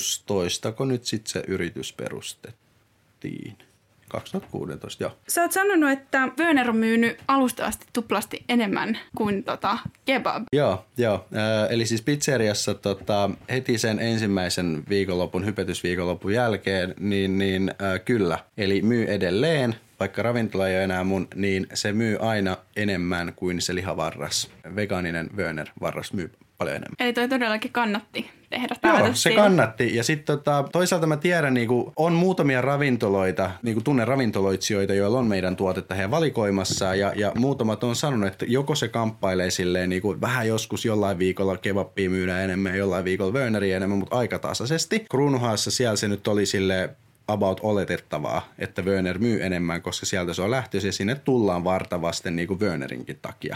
2016, 0.03 0.71
kun 0.71 0.87
nyt 0.87 1.05
sitten 1.05 1.31
se 1.31 1.43
yritys 1.47 1.93
perustettiin. 1.93 3.57
2016, 4.07 5.03
joo. 5.03 5.11
Sä 5.27 5.41
oot 5.41 5.51
sanonut, 5.51 5.91
että 5.91 6.29
Wöner 6.39 6.69
on 6.69 6.77
myynyt 6.77 7.19
alusta 7.27 7.65
asti 7.65 7.85
tuplasti 7.93 8.43
enemmän 8.49 8.97
kuin 9.17 9.43
tota 9.43 9.77
kebab. 10.05 10.43
Joo, 10.53 10.85
joo. 10.97 11.25
Eli 11.69 11.85
siis 11.85 12.01
pizzeriassa 12.01 12.73
tota, 12.73 13.29
heti 13.49 13.77
sen 13.77 13.99
ensimmäisen 13.99 14.83
viikonlopun, 14.89 15.45
hypetysviikonlopun 15.45 16.33
jälkeen, 16.33 16.93
niin, 16.99 17.37
niin 17.37 17.69
äh, 17.69 18.01
kyllä. 18.05 18.39
Eli 18.57 18.81
myy 18.81 19.05
edelleen 19.05 19.75
vaikka 19.99 20.23
ravintola 20.23 20.67
ei 20.67 20.75
ole 20.75 20.83
enää 20.83 21.03
mun, 21.03 21.27
niin 21.35 21.67
se 21.73 21.93
myy 21.93 22.17
aina 22.19 22.57
enemmän 22.75 23.33
kuin 23.35 23.61
se 23.61 23.75
lihavarras. 23.75 24.49
Vegaaninen 24.75 25.29
Wörner 25.35 25.67
varras 25.81 26.13
myy 26.13 26.31
paljon 26.57 26.75
enemmän. 26.75 26.95
Eli 26.99 27.13
toi 27.13 27.29
todellakin 27.29 27.71
kannatti 27.71 28.29
tehdä 28.53 28.75
Joo, 28.83 29.07
se 29.07 29.15
siitä. 29.15 29.41
kannatti. 29.41 29.95
Ja 29.95 30.03
sitten 30.03 30.37
tota, 30.37 30.65
toisaalta 30.71 31.07
mä 31.07 31.17
tiedän, 31.17 31.53
niinku, 31.53 31.93
on 31.95 32.13
muutamia 32.13 32.61
ravintoloita, 32.61 33.51
niinku 33.63 33.81
tunne 33.81 34.05
ravintoloitsijoita, 34.05 34.93
joilla 34.93 35.19
on 35.19 35.27
meidän 35.27 35.55
tuotetta 35.55 35.95
heidän 35.95 36.11
valikoimassa. 36.11 36.95
Ja, 36.95 37.13
ja 37.15 37.31
muutamat 37.37 37.83
on 37.83 37.95
sanonut, 37.95 38.27
että 38.27 38.45
joko 38.47 38.75
se 38.75 38.87
kamppailee 38.87 39.49
silleen 39.49 39.89
niinku, 39.89 40.15
vähän 40.21 40.47
joskus 40.47 40.85
jollain 40.85 41.19
viikolla 41.19 41.57
kebappia 41.57 42.09
myydään 42.09 42.43
enemmän 42.43 42.71
ja 42.71 42.77
jollain 42.77 43.05
viikolla 43.05 43.33
Wörneriä 43.33 43.77
enemmän, 43.77 43.97
mutta 43.97 44.15
aika 44.15 44.39
tasaisesti. 44.39 45.05
Kruunuhaassa 45.09 45.71
siellä 45.71 45.95
se 45.95 46.07
nyt 46.07 46.27
oli 46.27 46.45
sille 46.45 46.89
about 47.27 47.59
oletettavaa, 47.63 48.53
että 48.59 48.81
Wörner 48.81 49.19
myy 49.19 49.43
enemmän, 49.43 49.81
koska 49.81 50.05
sieltä 50.05 50.33
se 50.33 50.41
on 50.41 50.51
lähtöisin 50.51 50.87
ja 50.87 50.93
sinne 50.93 51.15
tullaan 51.15 51.63
vartavasten 51.63 52.35
niin 52.35 52.47
kuin 52.47 52.59
Wörnerinkin 52.59 53.19
takia. 53.21 53.55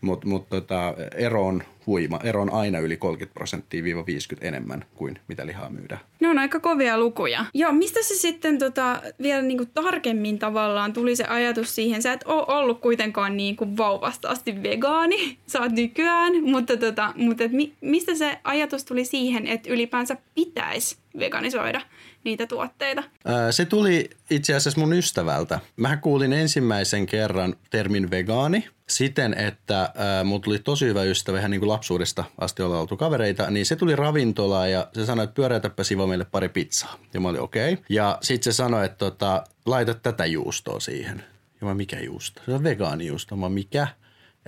Mutta 0.00 0.26
mut 0.26 0.48
tota, 0.48 0.94
ero 1.14 1.46
on 1.46 1.62
huima. 1.86 2.20
Ero 2.24 2.42
on 2.42 2.52
aina 2.52 2.78
yli 2.78 2.96
30 2.96 3.34
prosenttia 3.34 3.84
viiva 3.84 4.06
50 4.06 4.48
enemmän 4.48 4.84
kuin 4.94 5.18
mitä 5.28 5.46
lihaa 5.46 5.70
myydään. 5.70 6.00
Ne 6.20 6.28
on 6.28 6.38
aika 6.38 6.60
kovia 6.60 6.98
lukuja. 6.98 7.44
Joo, 7.54 7.72
mistä 7.72 8.02
se 8.02 8.14
sitten 8.14 8.58
tota, 8.58 9.02
vielä 9.22 9.42
niinku 9.42 9.66
tarkemmin 9.66 10.38
tavallaan 10.38 10.92
tuli 10.92 11.16
se 11.16 11.24
ajatus 11.24 11.74
siihen? 11.74 12.02
Sä 12.02 12.12
et 12.12 12.24
ole 12.24 12.58
ollut 12.58 12.80
kuitenkaan 12.80 13.36
niinku 13.36 13.76
vauvasta 13.76 14.28
asti 14.28 14.62
vegaani, 14.62 15.38
sä 15.46 15.60
oot 15.60 15.72
nykyään, 15.72 16.44
mutta, 16.44 16.76
tota, 16.76 17.12
mutta 17.16 17.44
et 17.44 17.52
mi, 17.52 17.72
mistä 17.80 18.14
se 18.14 18.38
ajatus 18.44 18.84
tuli 18.84 19.04
siihen, 19.04 19.46
että 19.46 19.70
ylipäänsä 19.70 20.16
pitäisi 20.34 20.99
veganisoida 21.18 21.80
niitä 22.24 22.46
tuotteita? 22.46 23.02
se 23.50 23.64
tuli 23.64 24.10
itse 24.30 24.54
asiassa 24.54 24.80
mun 24.80 24.92
ystävältä. 24.92 25.60
Mä 25.76 25.96
kuulin 25.96 26.32
ensimmäisen 26.32 27.06
kerran 27.06 27.56
termin 27.70 28.10
vegaani 28.10 28.68
siten, 28.88 29.34
että 29.34 29.92
mulla 30.24 30.40
tuli 30.40 30.58
tosi 30.58 30.86
hyvä 30.86 31.02
ystävä 31.02 31.38
ihan 31.38 31.50
niin 31.50 31.60
kuin 31.60 31.68
lapsuudesta 31.68 32.24
asti 32.38 32.62
olla 32.62 32.80
oltu 32.80 32.96
kavereita, 32.96 33.50
niin 33.50 33.66
se 33.66 33.76
tuli 33.76 33.96
ravintolaan 33.96 34.70
ja 34.70 34.88
se 34.92 35.06
sanoi, 35.06 35.24
että 35.24 35.34
pyöräytäpä 35.34 35.84
Sivo 35.84 36.06
meille 36.06 36.24
pari 36.24 36.48
pizzaa. 36.48 36.98
Ja 37.14 37.20
mä 37.20 37.28
olin 37.28 37.40
okei. 37.40 37.72
Okay. 37.72 37.84
Ja 37.88 38.18
sitten 38.22 38.52
se 38.52 38.56
sanoi, 38.56 38.84
että 38.84 38.98
tota, 38.98 39.44
laita 39.66 39.94
tätä 39.94 40.26
juustoa 40.26 40.80
siihen. 40.80 41.24
Ja 41.60 41.66
mä 41.66 41.74
mikä 41.74 42.00
juusto? 42.00 42.42
Se 42.46 42.54
on 42.54 42.62
vegaanijuusto. 42.62 43.36
Mä 43.36 43.48
mikä? 43.48 43.86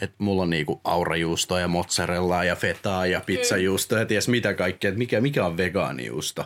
Että 0.01 0.17
mulla 0.19 0.43
on 0.43 0.51
niinku 0.51 0.81
aurajuustoa 0.85 1.61
ja 1.61 1.69
mozzarellaa 1.69 2.45
ja 2.45 2.57
fetaa 2.57 3.07
ja 3.07 3.21
pizzajuustoa 3.27 3.99
ja 3.99 4.07
ties 4.07 4.29
mitä 4.29 4.55
kaikkea, 4.55 4.89
että 4.89 4.99
mikä, 4.99 5.21
mikä 5.21 5.47
on 5.47 5.57
vegaanijuusto. 5.57 6.45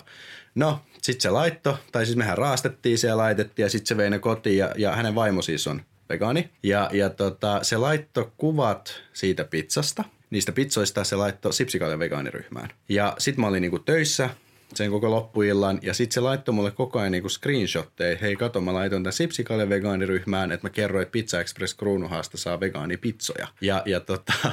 No, 0.54 0.80
sitten 1.02 1.20
se 1.20 1.30
laitto, 1.30 1.78
tai 1.92 2.06
siis 2.06 2.16
mehän 2.16 2.38
raastettiin 2.38 2.98
se 2.98 3.08
ja 3.08 3.16
laitettiin 3.16 3.64
ja 3.64 3.70
sitten 3.70 3.86
se 3.86 3.96
vei 3.96 4.10
ne 4.10 4.18
kotiin 4.18 4.58
ja, 4.58 4.72
ja 4.76 4.96
hänen 4.96 5.14
vaimo 5.14 5.42
siis 5.42 5.66
on 5.66 5.82
vegaani. 6.08 6.50
Ja, 6.62 6.90
ja 6.92 7.10
tota, 7.10 7.58
se 7.62 7.76
laitto 7.76 8.32
kuvat 8.36 9.02
siitä 9.12 9.44
pizzasta, 9.44 10.04
niistä 10.30 10.52
pizzoista 10.52 11.04
se 11.04 11.16
laittoi 11.16 11.52
sipsikaljan 11.52 11.98
vegaaniryhmään. 11.98 12.68
Ja 12.88 13.14
sitten 13.18 13.40
mä 13.40 13.46
olin 13.46 13.62
niinku 13.62 13.78
töissä 13.78 14.30
sen 14.76 14.90
koko 14.90 15.10
loppuillan. 15.10 15.78
Ja 15.82 15.94
sitten 15.94 16.14
se 16.14 16.20
laittoi 16.20 16.54
mulle 16.54 16.70
koko 16.70 16.98
ajan 16.98 17.12
niinku 17.12 17.28
screenshotteja. 17.28 18.18
Hei 18.20 18.36
kato, 18.36 18.60
mä 18.60 18.74
laitoin 18.74 19.02
tämän 19.02 19.12
Sipsikalle 19.12 19.68
vegaaniryhmään, 19.68 20.52
että 20.52 20.66
mä 20.66 20.70
kerroin, 20.70 21.02
että 21.02 21.12
Pizza 21.12 21.40
Express 21.40 21.74
Kruunuhaasta 21.74 22.38
saa 22.38 22.60
vegaanipizzoja. 22.60 23.48
Ja, 23.60 23.82
ja 23.86 24.00
tota, 24.00 24.32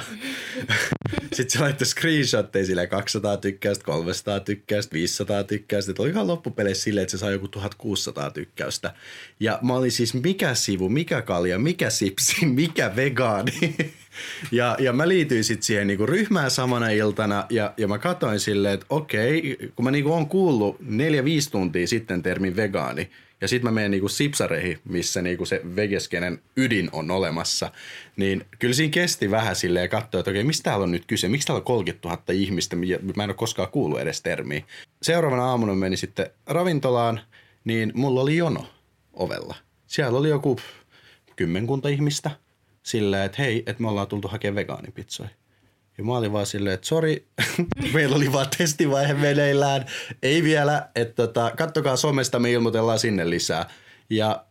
sitten 1.34 1.50
se 1.50 1.58
laittoi 1.58 1.86
screenshotteja 1.86 2.66
sille 2.66 2.86
200 2.86 3.36
tykkäystä, 3.36 3.84
300 3.84 4.40
tykkäystä, 4.40 4.92
500 4.92 5.44
tykkäystä. 5.44 5.90
Että 5.90 6.02
oli 6.02 6.10
ihan 6.10 6.26
loppupeleissä 6.26 6.82
silleen, 6.82 7.02
että 7.02 7.10
se 7.10 7.18
sai 7.18 7.32
joku 7.32 7.48
1600 7.48 8.30
tykkäystä. 8.30 8.94
Ja 9.40 9.58
mä 9.62 9.74
olin 9.74 9.92
siis 9.92 10.14
mikä 10.14 10.54
sivu, 10.54 10.88
mikä 10.88 11.22
kalja, 11.22 11.58
mikä 11.58 11.90
sipsi, 11.90 12.46
mikä 12.60 12.96
vegaani. 12.96 13.52
Ja, 14.52 14.76
ja 14.78 14.92
mä 14.92 15.08
liityin 15.08 15.44
sitten 15.44 15.62
siihen 15.62 15.86
niinku 15.86 16.06
ryhmään 16.06 16.50
samana 16.50 16.88
iltana 16.88 17.46
ja, 17.50 17.74
ja 17.76 17.88
mä 17.88 17.98
katsoin 17.98 18.40
silleen, 18.40 18.74
että 18.74 18.86
okei, 18.88 19.58
kun 19.76 19.84
mä 19.84 19.90
niinku 19.90 20.12
on 20.12 20.28
kuullut 20.28 20.76
neljä-viisi 20.80 21.50
tuntia 21.50 21.86
sitten 21.86 22.22
termin 22.22 22.56
vegaani, 22.56 23.10
ja 23.40 23.48
sitten 23.48 23.70
mä 23.70 23.74
menen 23.74 23.90
niinku 23.90 24.08
sipsareihin, 24.08 24.78
missä 24.84 25.22
niinku 25.22 25.44
se 25.44 25.60
vegeskenen 25.76 26.40
ydin 26.56 26.88
on 26.92 27.10
olemassa, 27.10 27.70
niin 28.16 28.46
kyllä 28.58 28.74
siinä 28.74 28.90
kesti 28.90 29.30
vähän 29.30 29.56
silleen 29.56 29.88
katsoa, 29.88 30.18
että 30.18 30.30
okei, 30.30 30.44
mistä 30.44 30.62
täällä 30.62 30.84
on 30.84 30.90
nyt 30.90 31.04
kyse, 31.06 31.28
miksi 31.28 31.46
täällä 31.46 31.60
on 31.60 31.64
30 31.64 32.08
000 32.08 32.22
ihmistä, 32.32 32.76
mä 33.16 33.24
en 33.24 33.30
ole 33.30 33.34
koskaan 33.34 33.68
kuullut 33.68 34.00
edes 34.00 34.22
termiä. 34.22 34.62
Seuraavana 35.02 35.44
aamuna 35.44 35.74
meni 35.74 35.96
sitten 35.96 36.30
ravintolaan, 36.46 37.20
niin 37.64 37.92
mulla 37.94 38.20
oli 38.20 38.36
jono 38.36 38.66
ovella. 39.12 39.54
Siellä 39.86 40.18
oli 40.18 40.28
joku 40.28 40.60
kymmenkunta 41.36 41.88
ihmistä– 41.88 42.30
silleen, 42.84 43.22
että 43.22 43.42
hei, 43.42 43.62
että 43.66 43.82
me 43.82 43.88
ollaan 43.88 44.06
tultu 44.06 44.28
hakemaan 44.28 44.54
vegaanipizzoja. 44.54 45.28
Ja 45.98 46.04
mä 46.04 46.16
olin 46.16 46.32
vaan 46.32 46.46
silleen, 46.46 46.74
että 46.74 46.86
sori, 46.86 47.26
meillä 47.94 48.16
oli 48.16 48.32
vaan 48.32 48.46
testivaihe 48.58 49.14
meneillään. 49.14 49.86
Ei 50.22 50.42
vielä, 50.42 50.88
että 50.94 51.14
tota, 51.14 51.52
kattokaa 51.56 51.96
somesta, 51.96 52.38
me 52.38 52.52
ilmoitellaan 52.52 52.98
sinne 52.98 53.30
lisää. 53.30 53.70
Ja 54.10 54.44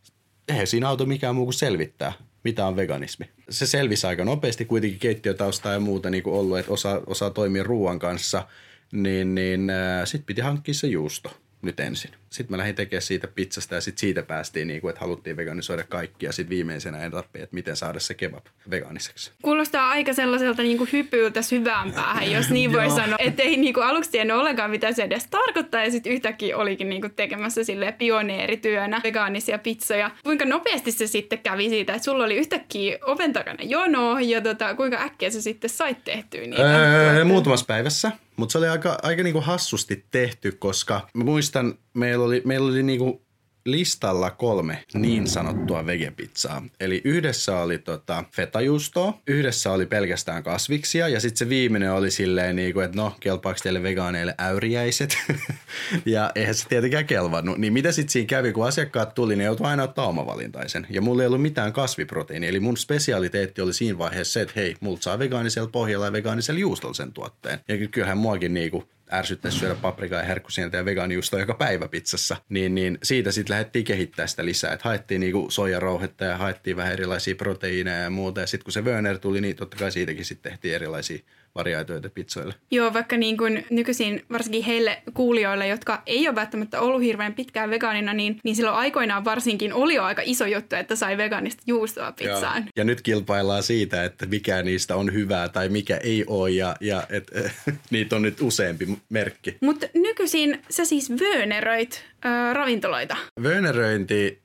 eihän 0.47 0.67
siinä 0.67 0.89
auto 0.89 1.05
mikään 1.05 1.35
muu 1.35 1.45
kuin 1.45 1.53
selvittää, 1.53 2.13
mitä 2.43 2.67
on 2.67 2.75
veganismi. 2.75 3.29
Se 3.49 3.67
selvisi 3.67 4.07
aika 4.07 4.25
nopeasti, 4.25 4.65
kuitenkin 4.65 4.99
keittiötaustaa 4.99 5.73
ja 5.73 5.79
muuta 5.79 6.09
niin 6.09 6.23
kuin 6.23 6.35
ollut, 6.35 6.59
että 6.59 6.71
osaa, 6.71 7.01
osaa 7.07 7.29
toimia 7.29 7.63
ruoan 7.63 7.99
kanssa. 7.99 8.47
Niin, 8.91 9.35
niin 9.35 9.69
äh, 9.69 10.05
sitten 10.05 10.25
piti 10.25 10.41
hankkia 10.41 10.73
se 10.73 10.87
juusto 10.87 11.31
nyt 11.67 11.79
ensin. 11.79 12.11
Sitten 12.29 12.53
mä 12.53 12.57
lähdin 12.57 12.75
tekemään 12.75 13.01
siitä 13.01 13.27
pizzasta 13.27 13.75
ja 13.75 13.81
sitten 13.81 13.99
siitä 13.99 14.23
päästiin, 14.23 14.67
niin 14.67 14.81
kuin, 14.81 14.89
että 14.89 15.01
haluttiin 15.01 15.37
veganisoida 15.37 15.83
kaikki. 15.83 16.25
Ja 16.25 16.31
sitten 16.31 16.49
viimeisenä 16.49 17.05
etappi, 17.05 17.41
että 17.41 17.53
miten 17.55 17.75
saada 17.75 17.99
se 17.99 18.13
kebab 18.13 18.45
vegaaniseksi. 18.69 19.31
Kuulostaa 19.41 19.89
aika 19.89 20.13
sellaiselta 20.13 20.61
niin 20.61 20.77
kuin 20.77 20.89
hypyyltä 20.93 21.41
syvään 21.41 21.91
päähän, 21.91 22.31
jos 22.31 22.49
niin 22.49 22.73
voi 22.73 22.89
sanoa. 23.01 23.15
Että 23.19 23.43
ei 23.43 23.57
niin 23.57 23.73
kuin 23.73 23.85
aluksi 23.85 24.11
tiennyt 24.11 24.37
ollenkaan, 24.37 24.71
mitä 24.71 24.91
se 24.91 25.03
edes 25.03 25.27
tarkoittaa. 25.27 25.83
Ja 25.83 25.91
sitten 25.91 26.13
yhtäkkiä 26.13 26.57
olikin 26.57 26.89
niin 26.89 27.01
kuin 27.01 27.13
tekemässä 27.15 27.63
sille 27.63 27.91
pioneerityönä 27.91 29.01
vegaanisia 29.03 29.57
pizzoja. 29.57 30.11
Kuinka 30.23 30.45
nopeasti 30.45 30.91
se 30.91 31.07
sitten 31.07 31.39
kävi 31.39 31.69
siitä, 31.69 31.93
että 31.93 32.05
sulla 32.05 32.23
oli 32.23 32.35
yhtäkkiä 32.35 32.97
oven 33.01 33.33
takana 33.33 33.63
jono 33.63 34.19
ja 34.19 34.41
tota, 34.41 34.75
kuinka 34.75 34.97
äkkiä 34.97 35.29
se 35.29 35.41
sitten 35.41 35.69
sait 35.69 36.03
tehtyä 36.03 36.41
niitä? 36.41 36.63
Öö, 36.63 37.25
muutamassa 37.25 37.65
päivässä. 37.65 38.11
Mutta 38.37 38.51
se 38.51 38.57
oli 38.57 38.67
aika, 38.67 38.97
aika 39.03 39.23
niinku 39.23 39.41
hassusti 39.41 40.05
tehty, 40.11 40.51
koska 40.51 41.07
mä 41.13 41.23
muistan, 41.23 41.77
meillä 41.93 42.25
oli, 42.25 42.41
meillä 42.45 42.67
oli 42.67 42.83
niinku 42.83 43.22
listalla 43.65 44.31
kolme 44.31 44.83
niin 44.93 45.27
sanottua 45.27 45.85
vegepizzaa. 45.85 46.63
Eli 46.79 47.01
yhdessä 47.03 47.57
oli 47.57 47.77
tota 47.77 48.23
fetajuustoa, 48.31 49.19
yhdessä 49.27 49.71
oli 49.71 49.85
pelkästään 49.85 50.43
kasviksia 50.43 51.07
ja 51.07 51.19
sitten 51.19 51.37
se 51.37 51.49
viimeinen 51.49 51.91
oli 51.91 52.11
silleen 52.11 52.55
niin 52.55 52.73
kuin, 52.73 52.85
että 52.85 52.97
no, 52.97 53.15
kelpaako 53.19 53.59
teille 53.63 53.83
vegaaneille 53.83 54.35
äyriäiset? 54.39 55.17
ja 56.05 56.31
eihän 56.35 56.55
se 56.55 56.67
tietenkään 56.67 57.05
kelvannut. 57.05 57.57
Niin 57.57 57.73
mitä 57.73 57.91
sitten 57.91 58.11
siinä 58.11 58.27
kävi, 58.27 58.53
kun 58.53 58.67
asiakkaat 58.67 59.13
tuli, 59.13 59.35
niin 59.35 59.45
joutui 59.45 59.67
aina 59.67 59.83
ottaa 59.83 60.07
omavalintaisen. 60.07 60.87
Ja 60.89 61.01
mulla 61.01 61.23
ei 61.23 61.27
ollut 61.27 61.41
mitään 61.41 61.73
kasviproteiinia. 61.73 62.49
Eli 62.49 62.59
mun 62.59 62.77
spesialiteetti 62.77 63.61
oli 63.61 63.73
siinä 63.73 63.97
vaiheessa 63.97 64.33
se, 64.33 64.41
että 64.41 64.53
hei, 64.55 64.75
multa 64.79 65.03
saa 65.03 65.19
vegaanisella 65.19 65.69
pohjalla 65.69 66.05
ja 66.05 66.11
vegaanisella 66.11 66.59
juustolla 66.59 66.93
sen 66.93 67.13
tuotteen. 67.13 67.59
Ja 67.67 67.87
kyllähän 67.87 68.17
muakin 68.17 68.53
niinku 68.53 68.83
ärsyttäisi 69.13 69.59
syödä 69.59 69.75
paprikaa 69.75 70.19
ja 70.19 70.25
herkkusientä 70.25 70.77
ja 70.77 70.85
vegaanijuustoa 70.85 71.39
joka 71.39 71.53
päivä 71.53 71.87
pizzassa, 71.87 72.37
niin, 72.49 72.75
niin 72.75 72.97
siitä 73.03 73.31
sitten 73.31 73.53
lähdettiin 73.53 73.85
kehittämään 73.85 74.29
sitä 74.29 74.45
lisää. 74.45 74.73
Että 74.73 74.89
haettiin 74.89 75.21
niinku 75.21 75.49
soijarouhetta 75.49 76.25
ja 76.25 76.37
haettiin 76.37 76.77
vähän 76.77 76.93
erilaisia 76.93 77.35
proteiineja 77.35 77.97
ja 77.97 78.09
muuta. 78.09 78.41
Ja 78.41 78.47
sitten 78.47 78.63
kun 78.63 78.73
se 78.73 78.81
Wörner 78.81 79.19
tuli, 79.19 79.41
niin 79.41 79.55
totta 79.55 79.77
kai 79.77 79.91
siitäkin 79.91 80.25
sitten 80.25 80.51
tehtiin 80.51 80.75
erilaisia 80.75 81.19
variaatioita 81.55 82.09
pizzoille. 82.09 82.53
Joo, 82.71 82.93
vaikka 82.93 83.17
niin 83.17 83.37
kuin 83.37 83.65
nykyisin 83.69 84.25
varsinkin 84.31 84.63
heille 84.63 85.03
kuulijoille, 85.13 85.67
jotka 85.67 86.03
ei 86.05 86.27
ole 86.27 86.35
välttämättä 86.35 86.81
ollut 86.81 87.01
hirveän 87.01 87.33
pitkään 87.33 87.69
vegaanina, 87.69 88.13
niin, 88.13 88.39
niin 88.43 88.55
silloin 88.55 88.77
aikoinaan 88.77 89.25
varsinkin 89.25 89.73
oli 89.73 89.93
jo 89.93 90.03
aika 90.03 90.21
iso 90.25 90.45
juttu, 90.45 90.75
että 90.75 90.95
sai 90.95 91.17
vegaanista 91.17 91.63
juustoa 91.67 92.11
pizzaan. 92.11 92.61
Joo. 92.63 92.71
Ja 92.75 92.83
nyt 92.83 93.01
kilpaillaan 93.01 93.63
siitä, 93.63 94.03
että 94.03 94.25
mikä 94.25 94.63
niistä 94.63 94.95
on 94.95 95.13
hyvää 95.13 95.49
tai 95.49 95.69
mikä 95.69 95.97
ei 95.97 96.23
ole 96.27 96.51
ja, 96.51 96.75
ja 96.81 97.03
et, 97.09 97.31
niitä 97.91 98.15
on 98.15 98.21
nyt 98.21 98.41
useampi 98.41 98.87
merkki. 99.09 99.57
Mutta 99.61 99.87
nykyisin 99.93 100.61
sä 100.69 100.85
siis 100.85 101.11
vööneröit 101.19 102.03
äh, 102.25 102.53
ravintoloita. 102.53 103.17
Vööneröinti 103.43 104.41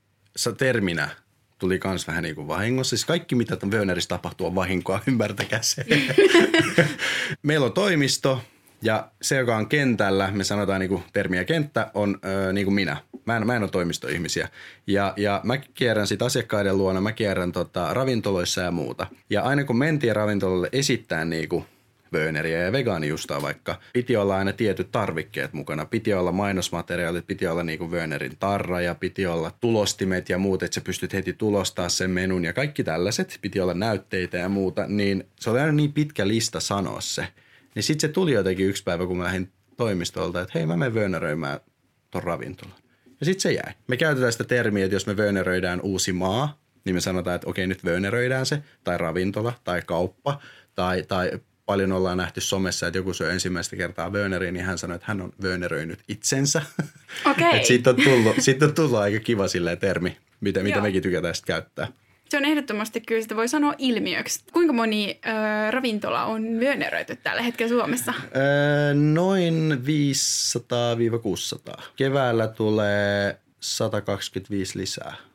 terminä 0.59 1.09
tuli 1.59 1.79
kans 1.79 2.07
vähän 2.07 2.23
niin 2.23 2.35
kuin 2.35 2.49
vahingossa. 2.49 2.97
Siis 2.97 3.05
kaikki, 3.05 3.35
mitä 3.35 3.57
Wernerissä 3.71 4.09
tapahtuu, 4.09 4.47
on 4.47 4.55
vahinkoa, 4.55 5.01
ymmärtäkää 5.09 5.63
se. 5.63 5.85
Meillä 7.43 7.67
on 7.67 7.73
toimisto, 7.73 8.41
ja 8.83 9.09
se, 9.23 9.37
joka 9.37 9.57
on 9.57 9.69
kentällä, 9.69 10.31
me 10.33 10.45
sanotaan 10.45 10.81
niin 10.81 10.89
kuin 10.89 11.03
termiä 11.13 11.45
kenttä, 11.45 11.91
on 11.95 12.19
öö, 12.25 12.53
niin 12.53 12.67
kuin 12.67 12.75
minä. 12.75 12.97
Mä 13.25 13.37
en, 13.37 13.47
mä 13.47 13.57
en 13.57 13.63
ole 13.63 13.71
toimistoihmisiä. 13.71 14.49
Ja, 14.87 15.15
ja 15.17 15.41
mä 15.45 15.57
kierrän 15.57 16.07
sit 16.07 16.23
asiakkaiden 16.23 16.79
luona, 16.79 17.01
mä 17.01 17.13
kierrän 17.13 17.53
tota, 17.53 17.95
ravintoloissa 17.95 18.61
ja 18.61 18.71
muuta. 18.71 19.07
Ja 19.31 19.43
aina 19.43 19.65
kun 19.65 19.79
mentiin 19.79 20.17
ravintolalle 20.17 20.69
esittää 20.73 21.25
niin 21.25 21.49
kuin 21.49 21.65
Wörneriä 22.13 22.63
ja 22.63 22.73
vegaanijuustoa 22.73 23.43
vaikka. 23.43 23.81
Piti 23.93 24.17
olla 24.17 24.37
aina 24.37 24.53
tietyt 24.53 24.93
tarvikkeet 24.93 25.53
mukana. 25.53 25.87
Piti 25.87 26.15
olla 26.15 26.33
mainosmateriaalit, 26.33 27.27
piti 27.27 27.47
olla 27.47 27.63
niinku 27.63 27.91
Wörnerin 27.91 28.37
tarra 28.39 28.81
ja 28.81 28.95
piti 28.95 29.27
olla 29.27 29.53
tulostimet 29.61 30.29
ja 30.29 30.39
muut, 30.39 30.63
että 30.63 30.75
sä 30.75 30.81
pystyt 30.81 31.13
heti 31.13 31.33
tulostaa 31.33 31.89
sen 31.89 32.11
menun 32.11 32.45
ja 32.45 32.53
kaikki 32.53 32.85
tällaiset. 32.85 33.39
Piti 33.41 33.61
olla 33.61 33.75
näytteitä 33.75 34.37
ja 34.37 34.49
muuta, 34.49 34.87
niin 34.87 35.25
se 35.41 35.51
oli 35.51 35.61
aina 35.61 35.73
niin 35.73 35.93
pitkä 35.93 36.29
lista 36.29 36.61
sanoa 36.61 37.01
se. 37.01 37.29
Niin 37.75 37.83
sitten 37.83 38.09
se 38.09 38.13
tuli 38.13 38.33
jotenkin 38.33 38.67
yksi 38.67 38.85
päivä, 38.85 39.07
kun 39.07 39.17
mä 39.17 39.25
lähdin 39.25 39.53
toimistolta, 39.77 40.41
että 40.41 40.59
hei 40.59 40.67
mä 40.67 40.77
menen 40.77 40.95
Wörneröimään 40.95 41.61
ton 42.11 42.23
ravintolan. 42.23 42.77
Ja 43.21 43.27
sitten 43.27 43.41
se 43.41 43.53
jäi. 43.53 43.75
Me 43.87 43.97
käytetään 43.97 44.33
sitä 44.33 44.45
termiä, 44.45 44.85
että 44.85 44.95
jos 44.95 45.07
me 45.07 45.17
Wörneröidään 45.17 45.81
uusi 45.81 46.13
maa, 46.13 46.61
niin 46.85 46.95
me 46.95 47.01
sanotaan, 47.01 47.37
että 47.37 47.51
okei 47.51 47.67
nyt 47.67 47.85
Wörneröidään 47.85 48.47
se, 48.47 48.63
tai 48.85 48.99
ravintola, 48.99 49.53
tai 49.65 49.83
kauppa, 49.87 50.41
tai, 50.75 51.03
tai 51.09 51.31
paljon 51.69 51.93
ollaan 51.93 52.17
nähty 52.17 52.41
somessa, 52.41 52.87
että 52.87 52.99
joku 52.99 53.15
syö 53.15 53.33
ensimmäistä 53.33 53.77
kertaa 53.77 54.11
Wörneriin, 54.11 54.55
niin 54.55 54.67
hän 54.67 54.79
sanoi, 54.79 54.95
että 54.95 55.05
hän 55.09 55.21
on 55.21 55.33
Wörneröinyt 55.43 55.99
itsensä. 56.09 56.63
Okay. 57.31 57.65
siitä, 57.65 57.91
on 57.91 57.97
tullut, 57.97 58.37
siitä 58.39 58.65
on 58.65 58.75
tullut 58.75 58.99
aika 58.99 59.21
kiva 59.21 59.45
termi, 59.81 60.17
mitä, 60.41 60.63
mitä 60.63 60.81
mekin 60.81 61.03
tykätään 61.03 61.35
sitten 61.35 61.55
käyttää. 61.55 61.89
Se 62.29 62.37
on 62.37 62.45
ehdottomasti 62.45 63.01
kyllä, 63.01 63.23
sitä 63.23 63.37
voi 63.37 63.49
sanoa 63.49 63.75
ilmiöksi. 63.79 64.41
Kuinka 64.53 64.73
moni 64.73 65.21
ö, 65.27 65.71
ravintola 65.71 66.25
on 66.25 66.43
vyöneröity 66.61 67.17
tällä 67.17 67.43
hetkellä 67.43 67.69
Suomessa? 67.69 68.15
Öö, 68.37 68.95
noin 68.95 69.83
500-600. 71.79 71.83
Keväällä 71.97 72.49
tulee 72.49 73.39
125 73.61 74.79
lisää 74.79 75.28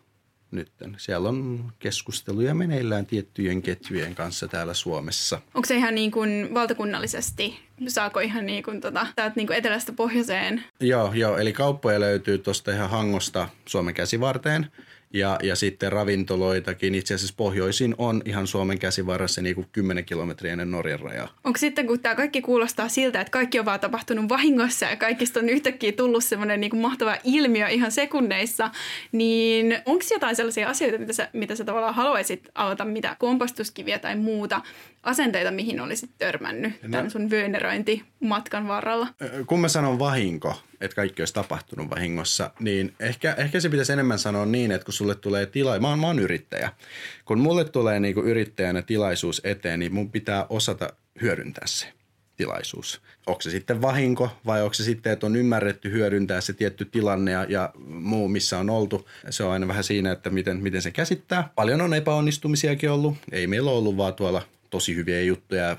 nytten. 0.56 0.96
Siellä 0.98 1.30
on 1.30 1.72
keskusteluja 1.80 2.56
meneillään 2.56 3.06
tiettyjen 3.06 3.62
ketjujen 3.62 4.16
kanssa 4.16 4.48
täällä 4.48 4.74
Suomessa. 4.74 5.42
Onko 5.54 5.66
se 5.66 5.76
ihan 5.76 5.96
niin 5.96 6.12
kuin 6.12 6.50
valtakunnallisesti? 6.54 7.60
Saako 7.88 8.20
ihan 8.20 8.46
niin 8.46 8.64
kuin 8.64 8.82
tota, 8.82 9.08
täältä 9.16 9.36
niin 9.36 9.48
kuin 9.48 9.58
etelästä 9.58 9.94
pohjoiseen? 9.94 10.64
Joo, 10.80 11.14
joo, 11.14 11.38
eli 11.38 11.54
kauppoja 11.54 12.00
löytyy 12.00 12.38
tuosta 12.38 12.72
ihan 12.72 12.90
Hangosta 12.90 13.50
Suomen 13.66 13.94
käsivarteen. 13.94 14.72
Ja, 15.14 15.40
ja 15.44 15.56
sitten 15.56 15.92
ravintoloitakin. 15.92 16.96
Itse 16.96 17.14
asiassa 17.14 17.34
pohjoisin 17.38 17.96
on 17.98 18.22
ihan 18.26 18.48
Suomen 18.48 18.80
käsivarrassa 18.80 19.42
niin 19.42 19.56
kuin 19.56 19.68
10 19.72 20.06
kilometriä 20.06 20.52
ennen 20.52 20.72
Norjan 20.72 21.00
rajaa. 21.00 21.28
Onko 21.44 21.58
sitten, 21.58 21.88
kun 21.88 22.00
tämä 22.00 22.16
kaikki 22.16 22.42
kuulostaa 22.42 22.90
siltä, 22.90 23.22
että 23.22 23.32
kaikki 23.32 23.60
on 23.60 23.66
vaan 23.66 23.80
tapahtunut 23.80 24.30
vahingossa 24.30 24.86
ja 24.86 24.96
kaikista 24.96 25.40
on 25.40 25.50
yhtäkkiä 25.50 25.92
tullut 25.92 26.24
semmoinen 26.24 26.62
niin 26.62 26.78
mahtava 26.78 27.18
ilmiö 27.24 27.68
ihan 27.68 27.92
sekunneissa, 27.92 28.72
niin 29.12 29.78
onko 29.86 30.06
jotain 30.12 30.36
sellaisia 30.36 30.70
asioita, 30.70 30.98
mitä 30.98 31.14
sä, 31.14 31.30
mitä 31.34 31.56
sä 31.56 31.66
tavallaan 31.66 31.96
haluaisit 31.96 32.50
avata, 32.56 32.86
mitä 32.86 33.16
kompostuskiviä 33.20 34.00
tai 34.00 34.16
muuta 34.16 34.62
asenteita, 35.04 35.52
mihin 35.52 35.80
olisit 35.80 36.10
törmännyt 36.18 36.74
tämän 36.92 37.12
sun 37.12 37.30
matkan 38.20 38.68
varrella? 38.68 39.08
Kun 39.48 39.60
mä 39.60 39.68
sanon 39.68 40.00
vahinko, 40.00 40.56
että 40.82 40.96
kaikki 40.96 41.22
olisi 41.22 41.34
tapahtunut 41.34 41.90
vahingossa, 41.90 42.52
niin 42.60 42.94
ehkä, 43.00 43.34
ehkä 43.38 43.60
se 43.60 43.70
pitäisi 43.70 43.94
enemmän 43.94 44.20
sanoa 44.20 44.46
niin, 44.46 44.72
että 44.72 44.86
kun 44.86 44.94
sulle 44.94 45.16
tulee 45.16 45.46
tila, 45.46 45.80
mä 45.80 45.90
oon, 45.90 46.00
mä 46.00 46.08
oon 46.08 46.20
yrittäjä. 46.20 46.72
Kun 47.26 47.40
mulle 47.40 47.66
tulee 47.66 48.00
niinku 48.00 48.22
yrittäjänä 48.22 48.82
tilaisuus 48.82 49.42
eteen, 49.44 49.80
niin 49.80 49.94
mun 49.94 50.12
pitää 50.12 50.46
osata 50.50 50.90
hyödyntää 51.22 51.68
se 51.68 51.94
tilaisuus. 52.38 53.02
Onko 53.28 53.42
se 53.42 53.52
sitten 53.52 53.82
vahinko 53.82 54.30
vai 54.46 54.62
onko 54.62 54.74
se 54.74 54.84
sitten, 54.84 55.14
että 55.14 55.26
on 55.26 55.36
ymmärretty 55.36 55.92
hyödyntää 55.92 56.42
se 56.42 56.54
tietty 56.54 56.86
tilanne 56.86 57.32
ja, 57.32 57.46
ja 57.50 57.70
muu, 57.86 58.28
missä 58.28 58.60
on 58.60 58.70
oltu. 58.70 59.10
Se 59.30 59.44
on 59.44 59.52
aina 59.52 59.68
vähän 59.68 59.84
siinä, 59.84 60.12
että 60.12 60.30
miten, 60.30 60.58
miten 60.58 60.82
se 60.82 60.92
käsittää. 60.92 61.50
Paljon 61.56 61.82
on 61.82 61.94
epäonnistumisiakin 61.94 62.92
ollut. 62.92 63.18
Ei 63.32 63.48
meillä 63.48 63.72
ollut 63.72 63.98
vaan 63.98 64.14
tuolla 64.14 64.42
tosi 64.74 64.96
hyviä 64.96 65.22
juttuja, 65.22 65.78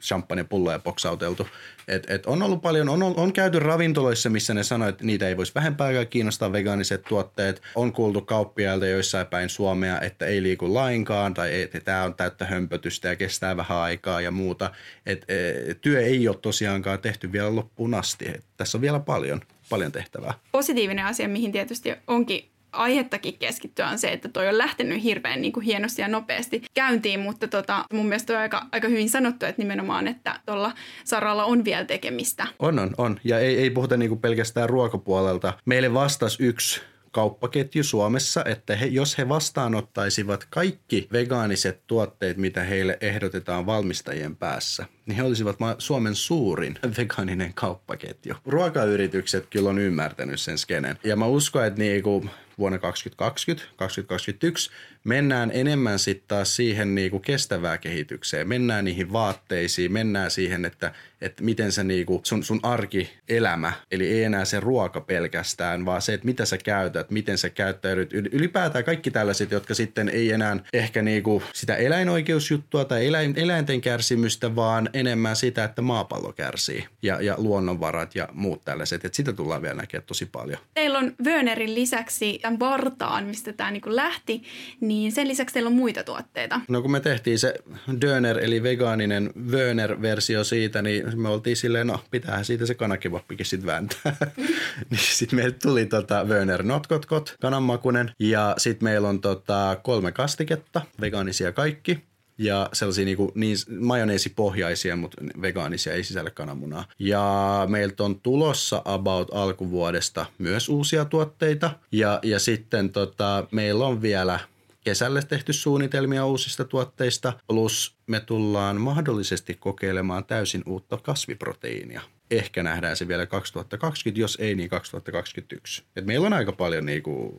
champagnepulloja 0.00 0.78
boksauteltu. 0.78 1.48
Et, 1.88 2.10
et 2.10 2.26
on 2.26 2.42
ollut 2.42 2.62
paljon, 2.62 2.88
on, 2.88 3.02
on 3.02 3.32
käyty 3.32 3.58
ravintoloissa, 3.58 4.30
missä 4.30 4.54
ne 4.54 4.62
sanoivat, 4.62 4.94
että 4.94 5.04
niitä 5.04 5.28
ei 5.28 5.36
voisi 5.36 5.52
vähempääkään 5.54 6.06
kiinnostaa 6.06 6.52
vegaaniset 6.52 7.02
tuotteet. 7.08 7.62
On 7.74 7.92
kuultu 7.92 8.20
kauppiailta 8.20 8.86
joissain 8.86 9.26
päin 9.26 9.48
Suomea, 9.48 10.00
että 10.00 10.26
ei 10.26 10.42
liiku 10.42 10.74
lainkaan 10.74 11.34
tai 11.34 11.62
että 11.62 11.80
tämä 11.80 12.04
on 12.04 12.14
täyttä 12.14 12.44
hömpötystä 12.44 13.08
ja 13.08 13.16
kestää 13.16 13.56
vähän 13.56 13.78
aikaa 13.78 14.20
ja 14.20 14.30
muuta. 14.30 14.70
Et, 15.06 15.24
et, 15.68 15.80
työ 15.80 16.00
ei 16.00 16.28
ole 16.28 16.36
tosiaankaan 16.42 16.98
tehty 16.98 17.32
vielä 17.32 17.56
loppuun 17.56 17.94
asti. 17.94 18.28
Et 18.28 18.44
tässä 18.56 18.78
on 18.78 18.82
vielä 18.82 19.00
paljon, 19.00 19.40
paljon 19.70 19.92
tehtävää. 19.92 20.34
Positiivinen 20.52 21.04
asia, 21.04 21.28
mihin 21.28 21.52
tietysti 21.52 21.94
onkin 22.06 22.55
aihettakin 22.76 23.38
keskittyä 23.38 23.88
on 23.88 23.98
se, 23.98 24.08
että 24.08 24.28
toi 24.28 24.48
on 24.48 24.58
lähtenyt 24.58 25.02
hirveän 25.02 25.42
niin 25.42 25.52
kuin 25.52 25.64
hienosti 25.64 26.02
ja 26.02 26.08
nopeasti 26.08 26.62
käyntiin, 26.74 27.20
mutta 27.20 27.48
tota, 27.48 27.84
mun 27.92 28.06
mielestä 28.06 28.32
on 28.32 28.38
aika, 28.38 28.66
aika 28.72 28.88
hyvin 28.88 29.10
sanottu, 29.10 29.46
että 29.46 29.62
nimenomaan, 29.62 30.08
että 30.08 30.40
tuolla 30.46 30.72
saralla 31.04 31.44
on 31.44 31.64
vielä 31.64 31.84
tekemistä. 31.84 32.46
On, 32.58 32.78
on, 32.78 32.94
on. 32.98 33.20
Ja 33.24 33.38
ei, 33.38 33.58
ei 33.58 33.70
puhuta 33.70 33.96
niin 33.96 34.08
kuin 34.08 34.20
pelkästään 34.20 34.68
ruokapuolelta. 34.68 35.52
Meille 35.64 35.94
vastasi 35.94 36.42
yksi 36.42 36.80
kauppaketju 37.16 37.84
Suomessa, 37.84 38.44
että 38.44 38.76
he, 38.76 38.86
jos 38.86 39.18
he 39.18 39.28
vastaanottaisivat 39.28 40.46
kaikki 40.50 41.08
vegaaniset 41.12 41.86
tuotteet, 41.86 42.36
mitä 42.36 42.64
heille 42.64 42.98
ehdotetaan 43.00 43.66
valmistajien 43.66 44.36
päässä, 44.36 44.86
niin 45.06 45.16
he 45.16 45.22
olisivat 45.22 45.56
Suomen 45.78 46.14
suurin 46.14 46.78
vegaaninen 46.98 47.54
kauppaketju. 47.54 48.34
Ruokayritykset 48.46 49.46
kyllä 49.50 49.70
on 49.70 49.78
ymmärtänyt 49.78 50.40
sen 50.40 50.58
skenen. 50.58 50.98
Ja 51.04 51.16
mä 51.16 51.26
uskon, 51.26 51.66
että 51.66 51.78
niinku 51.78 52.26
vuonna 52.58 52.78
2020, 52.78 53.68
2021 53.76 54.70
mennään 55.06 55.50
enemmän 55.54 55.98
sitten 55.98 56.28
taas 56.28 56.56
siihen 56.56 56.94
niinku 56.94 57.18
kestävää 57.18 57.78
kehitykseen. 57.78 58.48
Mennään 58.48 58.84
niihin 58.84 59.12
vaatteisiin, 59.12 59.92
mennään 59.92 60.30
siihen, 60.30 60.64
että, 60.64 60.92
että 61.20 61.44
miten 61.44 61.72
se 61.72 61.84
niinku 61.84 62.20
sun, 62.24 62.44
sun 62.44 62.60
arkielämä, 62.62 63.72
eli 63.90 64.06
ei 64.06 64.22
enää 64.22 64.44
se 64.44 64.60
ruoka 64.60 65.00
pelkästään, 65.00 65.84
vaan 65.84 66.02
se, 66.02 66.14
että 66.14 66.26
mitä 66.26 66.44
sä 66.44 66.58
käytät, 66.58 67.10
miten 67.10 67.38
sä 67.38 67.50
käyttäydyt. 67.50 68.12
Ylipäätään 68.12 68.84
kaikki 68.84 69.10
tällaiset, 69.10 69.50
jotka 69.50 69.74
sitten 69.74 70.08
ei 70.08 70.32
enää 70.32 70.56
ehkä 70.72 71.02
niinku 71.02 71.42
sitä 71.52 71.76
eläinoikeusjuttua 71.76 72.84
tai 72.84 73.06
eläin, 73.06 73.34
eläinten 73.36 73.80
kärsimystä, 73.80 74.56
vaan 74.56 74.90
enemmän 74.92 75.36
sitä, 75.36 75.64
että 75.64 75.82
maapallo 75.82 76.32
kärsii 76.32 76.86
ja, 77.02 77.20
ja 77.20 77.34
luonnonvarat 77.38 78.14
ja 78.14 78.28
muut 78.32 78.64
tällaiset. 78.64 79.04
Että 79.04 79.16
sitä 79.16 79.32
tullaan 79.32 79.62
vielä 79.62 79.74
näkemään 79.74 80.06
tosi 80.06 80.26
paljon. 80.26 80.58
Teillä 80.74 80.98
on 80.98 81.14
Wönerin 81.24 81.74
lisäksi 81.74 82.40
tämän 82.46 82.60
vartaan, 82.60 83.24
mistä 83.24 83.52
tämä 83.52 83.70
niinku 83.70 83.96
lähti, 83.96 84.42
niin 84.80 85.12
sen 85.12 85.28
lisäksi 85.28 85.54
teillä 85.54 85.68
on 85.68 85.74
muita 85.74 86.04
tuotteita. 86.04 86.60
No 86.68 86.82
kun 86.82 86.90
me 86.90 87.00
tehtiin 87.00 87.38
se 87.38 87.54
Döner 88.00 88.38
eli 88.38 88.62
vegaaninen 88.62 89.30
Wöner-versio 89.50 90.44
siitä, 90.44 90.82
niin 90.82 91.20
me 91.20 91.28
oltiin 91.28 91.56
silleen, 91.56 91.86
no 91.86 92.00
pitäähän 92.10 92.44
siitä 92.44 92.66
se 92.66 92.74
kanakevappikin 92.74 93.46
sitten 93.46 93.66
vääntää. 93.66 94.16
niin 94.90 95.00
sitten 95.00 95.36
meille 95.36 95.56
tuli 95.62 95.86
tota 95.86 96.24
Wöner 96.24 96.62
Notkotkot, 96.62 97.36
kananmakunen 97.40 98.10
ja 98.18 98.54
sitten 98.58 98.84
meillä 98.84 99.08
on 99.08 99.20
tota 99.20 99.76
kolme 99.82 100.12
kastiketta, 100.12 100.82
vegaanisia 101.00 101.52
kaikki 101.52 101.98
ja 102.38 102.68
sellaisia 102.72 103.04
niin, 103.04 103.16
kuin, 103.16 103.32
niin 103.34 103.56
majoneesipohjaisia, 103.80 104.96
mutta 104.96 105.22
vegaanisia 105.42 105.92
ei 105.92 106.04
sisällä 106.04 106.30
kananmunaa. 106.30 106.84
Ja 106.98 107.66
meiltä 107.68 108.02
on 108.04 108.20
tulossa 108.20 108.82
about 108.84 109.28
alkuvuodesta 109.34 110.26
myös 110.38 110.68
uusia 110.68 111.04
tuotteita. 111.04 111.70
Ja, 111.92 112.20
ja 112.22 112.38
sitten 112.38 112.90
tota, 112.90 113.46
meillä 113.50 113.86
on 113.86 114.02
vielä 114.02 114.40
kesälle 114.84 115.22
tehty 115.22 115.52
suunnitelmia 115.52 116.26
uusista 116.26 116.64
tuotteista, 116.64 117.32
plus 117.46 117.96
me 118.06 118.20
tullaan 118.20 118.80
mahdollisesti 118.80 119.54
kokeilemaan 119.54 120.24
täysin 120.24 120.62
uutta 120.66 120.96
kasviproteiinia. 120.96 122.00
Ehkä 122.30 122.62
nähdään 122.62 122.96
se 122.96 123.08
vielä 123.08 123.26
2020, 123.26 124.20
jos 124.20 124.38
ei 124.40 124.54
niin 124.54 124.68
2021. 124.68 125.84
Et 125.96 126.06
meillä 126.06 126.26
on 126.26 126.32
aika 126.32 126.52
paljon 126.52 126.86
niinku 126.86 127.34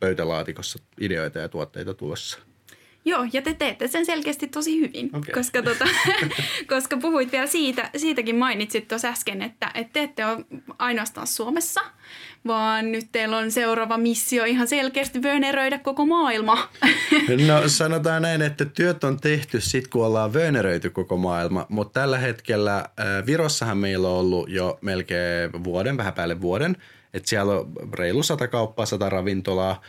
pöytälaatikossa 0.00 0.78
ideoita 1.00 1.38
ja 1.38 1.48
tuotteita 1.48 1.94
tulossa. 1.94 2.38
Joo, 3.06 3.26
ja 3.32 3.42
te 3.42 3.54
teette 3.54 3.88
sen 3.88 4.06
selkeästi 4.06 4.46
tosi 4.46 4.80
hyvin, 4.80 5.10
okay. 5.16 5.34
koska, 5.34 5.62
tota, 5.62 5.84
koska 6.74 6.96
puhuit 6.96 7.32
vielä 7.32 7.46
siitä, 7.46 7.90
siitäkin 7.96 8.36
mainitsit 8.36 8.88
tuossa 8.88 9.08
äsken, 9.08 9.42
että, 9.42 9.70
että 9.74 9.92
te 9.92 10.02
ette 10.02 10.26
ole 10.26 10.44
ainoastaan 10.78 11.26
Suomessa, 11.26 11.80
vaan 12.46 12.92
nyt 12.92 13.08
teillä 13.12 13.36
on 13.36 13.50
seuraava 13.50 13.98
missio 13.98 14.44
ihan 14.44 14.68
selkeästi 14.68 15.22
vöneröidä 15.22 15.78
koko 15.78 16.06
maailma. 16.06 16.68
No 17.46 17.68
sanotaan 17.68 18.22
näin, 18.22 18.42
että 18.42 18.64
työt 18.64 19.04
on 19.04 19.20
tehty 19.20 19.60
sitten, 19.60 19.90
kun 19.90 20.06
ollaan 20.06 20.32
vöneröity 20.32 20.90
koko 20.90 21.16
maailma, 21.16 21.66
mutta 21.68 22.00
tällä 22.00 22.18
hetkellä 22.18 22.76
äh, 22.76 23.26
Virossahan 23.26 23.78
meillä 23.78 24.08
on 24.08 24.14
ollut 24.14 24.48
jo 24.48 24.78
melkein 24.80 25.64
vuoden, 25.64 25.96
vähän 25.96 26.14
päälle 26.14 26.40
vuoden, 26.40 26.76
että 27.14 27.28
siellä 27.28 27.52
on 27.52 27.72
reilu 27.92 28.22
sata 28.22 28.48
kauppaa, 28.48 28.86
sata 28.86 29.10
ravintolaa. 29.10 29.80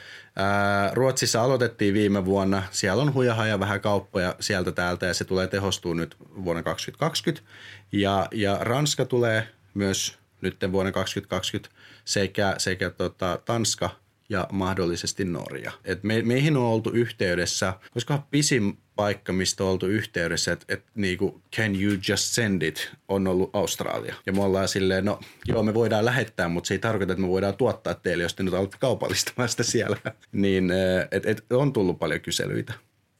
Ruotsissa 0.94 1.42
aloitettiin 1.42 1.94
viime 1.94 2.26
vuonna. 2.26 2.64
Siellä 2.72 3.04
on 3.04 3.14
hujahaja 3.14 3.60
vähän 3.60 3.82
kauppoja 3.82 4.36
sieltä 4.40 4.72
täältä 4.72 5.06
ja 5.06 5.14
se 5.14 5.26
tulee 5.26 5.48
tehostuu 5.48 5.94
nyt 5.94 6.18
vuonna 6.44 6.64
2020. 6.64 7.52
Ja, 7.92 8.28
ja 8.32 8.58
Ranska 8.62 9.06
tulee 9.06 9.48
myös 9.74 10.18
nyt 10.42 10.58
vuonna 10.72 10.92
2020 10.92 11.76
sekä, 12.06 12.56
sekä 12.58 12.90
tota, 12.90 13.40
Tanska– 13.46 13.90
ja 14.30 14.48
mahdollisesti 14.52 15.26
Norja. 15.26 15.72
Et 15.84 16.04
me, 16.04 16.22
meihin 16.22 16.58
on 16.58 16.64
oltu 16.64 16.90
yhteydessä, 16.90 17.74
koska 17.92 18.28
pisin 18.32 18.78
paikka, 18.96 19.34
mistä 19.34 19.64
on 19.64 19.70
oltu 19.70 19.88
yhteydessä, 19.88 20.52
että 20.52 20.66
et, 20.70 20.84
niinku, 20.96 21.42
can 21.56 21.82
you 21.84 21.94
just 22.10 22.24
send 22.24 22.62
it, 22.62 22.92
on 23.08 23.28
ollut 23.28 23.50
Australia. 23.54 24.16
Ja 24.26 24.34
me 24.34 24.42
ollaan 24.42 24.68
silleen, 24.68 25.06
no 25.06 25.20
joo, 25.46 25.64
me 25.64 25.74
voidaan 25.74 26.06
lähettää, 26.06 26.48
mutta 26.48 26.68
se 26.68 26.74
ei 26.74 26.80
tarkoita, 26.80 27.14
että 27.14 27.22
me 27.22 27.28
voidaan 27.28 27.58
tuottaa 27.58 27.94
teille, 27.94 28.24
jos 28.24 28.34
te 28.34 28.44
nyt 28.44 28.54
olette 28.54 28.78
kaupallistamaan 28.80 29.50
sitä 29.50 29.64
siellä. 29.64 29.98
niin 30.32 30.72
et, 31.12 31.26
et, 31.26 31.46
on 31.50 31.74
tullut 31.74 32.00
paljon 32.00 32.22
kyselyitä 32.22 32.74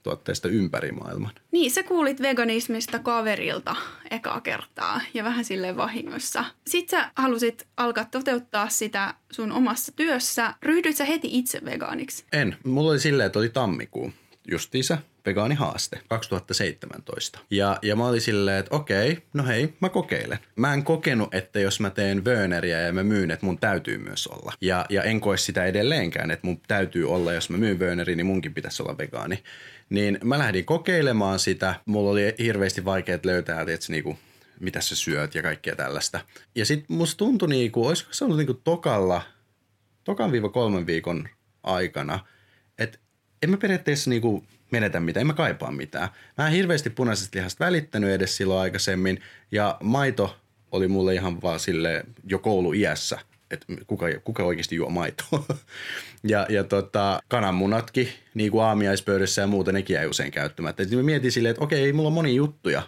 tuotteista 0.04 0.48
ympäri 0.48 0.92
maailman. 0.92 1.32
Niin, 1.52 1.72
sä 1.72 1.84
kuulit 1.84 2.22
veganismista 2.22 3.00
kaverilta 3.00 3.76
ekaa 4.12 4.42
kertaa 4.42 5.02
ja 5.14 5.24
vähän 5.24 5.46
sille 5.46 5.78
vahingossa. 5.78 6.46
Sitten 6.68 7.00
sä 7.00 7.12
halusit 7.16 7.68
alkaa 7.78 8.06
toteuttaa 8.06 8.70
sitä 8.70 9.14
sun 9.32 9.52
omassa 9.52 9.92
työssä. 9.96 10.54
Ryhdyit 10.64 10.96
sä 10.98 11.06
heti 11.06 11.28
itse 11.32 11.62
vegaaniksi? 11.66 12.26
En. 12.34 12.58
Mulla 12.64 12.92
oli 12.92 13.00
silleen, 13.00 13.28
että 13.28 13.40
oli 13.40 13.50
tammikuu 13.50 14.12
justiinsa 14.52 14.98
vegaanihaaste 15.26 16.00
2017. 16.08 17.40
Ja, 17.50 17.80
ja 17.82 17.96
mä 17.96 18.08
olin 18.08 18.22
silleen, 18.22 18.60
että 18.60 18.76
okei, 18.76 19.18
no 19.34 19.46
hei, 19.46 19.74
mä 19.80 19.90
kokeilen. 19.90 20.40
Mä 20.56 20.74
en 20.74 20.84
kokenut, 20.84 21.34
että 21.34 21.60
jos 21.60 21.80
mä 21.80 21.90
teen 21.90 22.26
Werneriä 22.26 22.82
ja 22.82 22.94
mä 22.94 23.04
myyn, 23.04 23.32
että 23.32 23.46
mun 23.46 23.58
täytyy 23.58 23.98
myös 23.98 24.28
olla. 24.28 24.54
Ja, 24.62 24.86
ja 24.90 25.04
en 25.04 25.22
koe 25.22 25.38
sitä 25.38 25.66
edelleenkään, 25.66 26.32
että 26.32 26.48
mun 26.48 26.62
täytyy 26.68 27.12
olla, 27.12 27.34
jos 27.34 27.50
mä 27.50 27.58
myyn 27.58 27.80
Werneriä, 27.80 28.16
niin 28.16 28.26
munkin 28.26 28.54
pitäisi 28.54 28.84
olla 28.84 28.98
vegaani. 28.98 29.44
Niin 29.90 30.20
mä 30.24 30.40
lähdin 30.40 30.66
kokeilemaan 30.66 31.40
sitä. 31.40 31.76
Mulla 31.86 32.12
oli 32.12 32.36
hirveästi 32.40 32.86
vaikeat 32.86 33.26
löytää, 33.26 33.62
että 33.62 33.86
niinku, 33.90 34.18
mitä 34.60 34.82
sä 34.82 34.96
syöt 34.96 35.36
ja 35.36 35.42
kaikkea 35.42 35.76
tällaista. 35.76 36.20
Ja 36.56 36.66
sitten 36.66 36.98
musta 36.98 37.18
tuntui 37.18 37.50
niinku, 37.50 37.88
olisiko 37.88 38.14
se 38.14 38.26
ollut 38.26 38.38
niinku 38.38 38.54
tokalla, 38.54 39.22
tokan 40.04 40.32
viiva 40.32 40.50
kolmen 40.50 40.88
viikon 40.88 41.30
aikana, 41.64 42.20
että 42.78 42.98
en 43.44 43.50
mä 43.50 43.58
periaatteessa 43.58 44.10
niinku 44.10 44.44
menetä 44.72 45.00
mitään, 45.00 45.22
en 45.22 45.28
mä 45.28 45.34
kaipaa 45.34 45.72
mitään. 45.72 46.10
Mä 46.38 46.48
en 46.48 46.54
hirveästi 46.54 46.90
punaisesta 46.90 47.38
lihasta 47.38 47.66
välittänyt 47.66 48.10
edes 48.10 48.38
silloin 48.38 48.62
aikaisemmin 48.62 49.22
ja 49.52 49.78
maito 49.84 50.38
oli 50.72 50.88
mulle 50.88 51.14
ihan 51.14 51.42
vaan 51.42 51.60
sille 51.60 52.04
jo 52.24 52.40
kouluiässä 52.40 53.20
että 53.52 53.66
kuka, 53.88 54.06
kuka 54.24 54.44
oikeasti 54.44 54.76
juo 54.76 54.90
maitoa. 54.90 55.44
ja, 56.24 56.46
ja 56.50 56.64
tota, 56.64 57.20
kananmunatkin, 57.28 58.10
niin 58.34 58.52
kuin 58.52 58.64
aamiaispöydässä 58.64 59.42
ja 59.42 59.48
muuta, 59.48 59.72
nekin 59.72 59.94
jäi 59.94 60.08
usein 60.08 60.32
käyttämättä. 60.32 60.84
Et 60.84 60.92
mä 60.92 61.04
mietin 61.04 61.32
silleen, 61.32 61.52
että 61.52 61.64
okei, 61.64 61.94
mulla 61.94 62.08
on 62.08 62.14
moni 62.14 62.36
juttuja, 62.36 62.82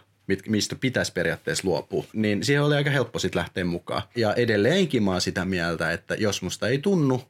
mistä 0.47 0.75
pitäisi 0.75 1.13
periaatteessa 1.13 1.67
luopua, 1.67 2.05
niin 2.13 2.43
siihen 2.43 2.63
oli 2.63 2.75
aika 2.75 2.89
helppo 2.89 3.19
sitten 3.19 3.39
lähteä 3.39 3.65
mukaan. 3.65 4.01
Ja 4.15 4.33
edelleenkin 4.33 5.03
mä 5.03 5.11
oon 5.11 5.21
sitä 5.21 5.45
mieltä, 5.45 5.91
että 5.91 6.15
jos 6.15 6.41
musta 6.41 6.67
ei 6.67 6.77
tunnu, 6.77 7.21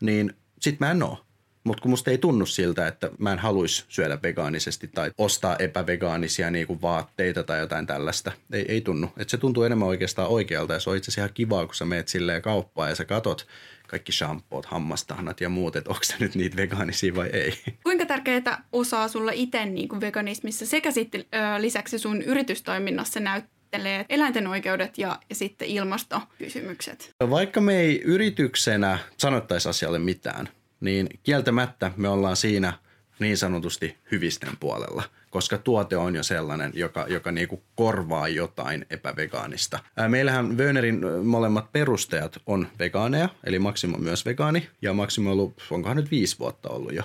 niin 0.00 0.34
sit 0.60 0.80
mä 0.80 0.90
en 0.90 1.02
oo. 1.02 1.24
Mutta 1.64 1.82
kun 1.82 1.90
musta 1.90 2.10
ei 2.10 2.18
tunnu 2.18 2.46
siltä, 2.46 2.86
että 2.86 3.10
mä 3.18 3.32
en 3.32 3.38
haluaisi 3.38 3.84
syödä 3.88 4.18
vegaanisesti 4.22 4.88
tai 4.94 5.10
ostaa 5.18 5.56
epävegaanisia 5.56 6.50
niinku 6.50 6.82
vaatteita 6.82 7.42
tai 7.42 7.58
jotain 7.58 7.86
tällaista. 7.86 8.32
Ei, 8.52 8.64
ei 8.68 8.80
tunnu. 8.80 9.08
Et 9.16 9.28
se 9.28 9.36
tuntuu 9.36 9.62
enemmän 9.62 9.88
oikeastaan 9.88 10.28
oikealta 10.28 10.72
ja 10.72 10.80
se 10.80 10.90
on 10.90 10.96
itse 10.96 11.10
asiassa 11.10 11.20
ihan 11.20 11.34
kivaa, 11.34 11.66
kun 11.66 11.74
sä 11.74 11.84
meet 11.84 12.08
silleen 12.08 12.42
kauppaan 12.42 12.88
ja 12.88 12.94
sä 12.94 13.04
katot 13.04 13.46
kaikki 13.88 14.12
shampoot, 14.12 14.66
hammastahnat 14.66 15.40
ja 15.40 15.48
muut, 15.48 15.76
että 15.76 15.90
onko 15.90 16.04
se 16.04 16.14
nyt 16.18 16.34
niitä 16.34 16.56
vegaanisia 16.56 17.14
vai 17.14 17.28
ei. 17.32 17.54
Kuinka 17.82 18.06
tärkeää 18.06 18.64
osaa 18.72 19.08
sulla 19.08 19.32
itse 19.34 19.66
niin 19.66 20.00
veganismissa 20.00 20.66
sekä 20.66 20.90
sitten 20.90 21.24
ö, 21.34 21.62
lisäksi 21.62 21.98
sun 21.98 22.22
yritystoiminnassa 22.22 23.20
näyttelee 23.20 24.06
eläinten 24.08 24.46
oikeudet 24.46 24.98
ja, 24.98 25.18
ja 25.28 25.34
sitten 25.34 25.68
ilmastokysymykset? 25.68 27.10
Vaikka 27.30 27.60
me 27.60 27.80
ei 27.80 28.02
yrityksenä 28.04 28.98
sanottaisi 29.18 29.68
asialle 29.68 29.98
mitään, 29.98 30.48
niin 30.82 31.08
kieltämättä 31.22 31.90
me 31.96 32.08
ollaan 32.08 32.36
siinä 32.36 32.72
niin 33.18 33.36
sanotusti 33.36 33.96
hyvisten 34.10 34.56
puolella, 34.60 35.02
koska 35.30 35.58
tuote 35.58 35.96
on 35.96 36.14
jo 36.14 36.22
sellainen, 36.22 36.72
joka, 36.74 37.06
joka 37.08 37.32
niinku 37.32 37.62
korvaa 37.74 38.28
jotain 38.28 38.86
epävegaanista. 38.90 39.78
Meillähän 40.08 40.58
Wönerin 40.58 41.00
molemmat 41.24 41.72
perustajat 41.72 42.38
on 42.46 42.66
vegaaneja, 42.78 43.28
eli 43.44 43.58
Maksimo 43.58 43.96
on 43.96 44.02
myös 44.02 44.26
vegaani, 44.26 44.68
ja 44.82 44.92
Maksimo 44.92 45.30
on 45.30 45.32
ollut, 45.32 45.62
onkohan 45.70 45.96
nyt 45.96 46.10
viisi 46.10 46.38
vuotta 46.38 46.68
ollut 46.68 46.94
jo. 46.94 47.02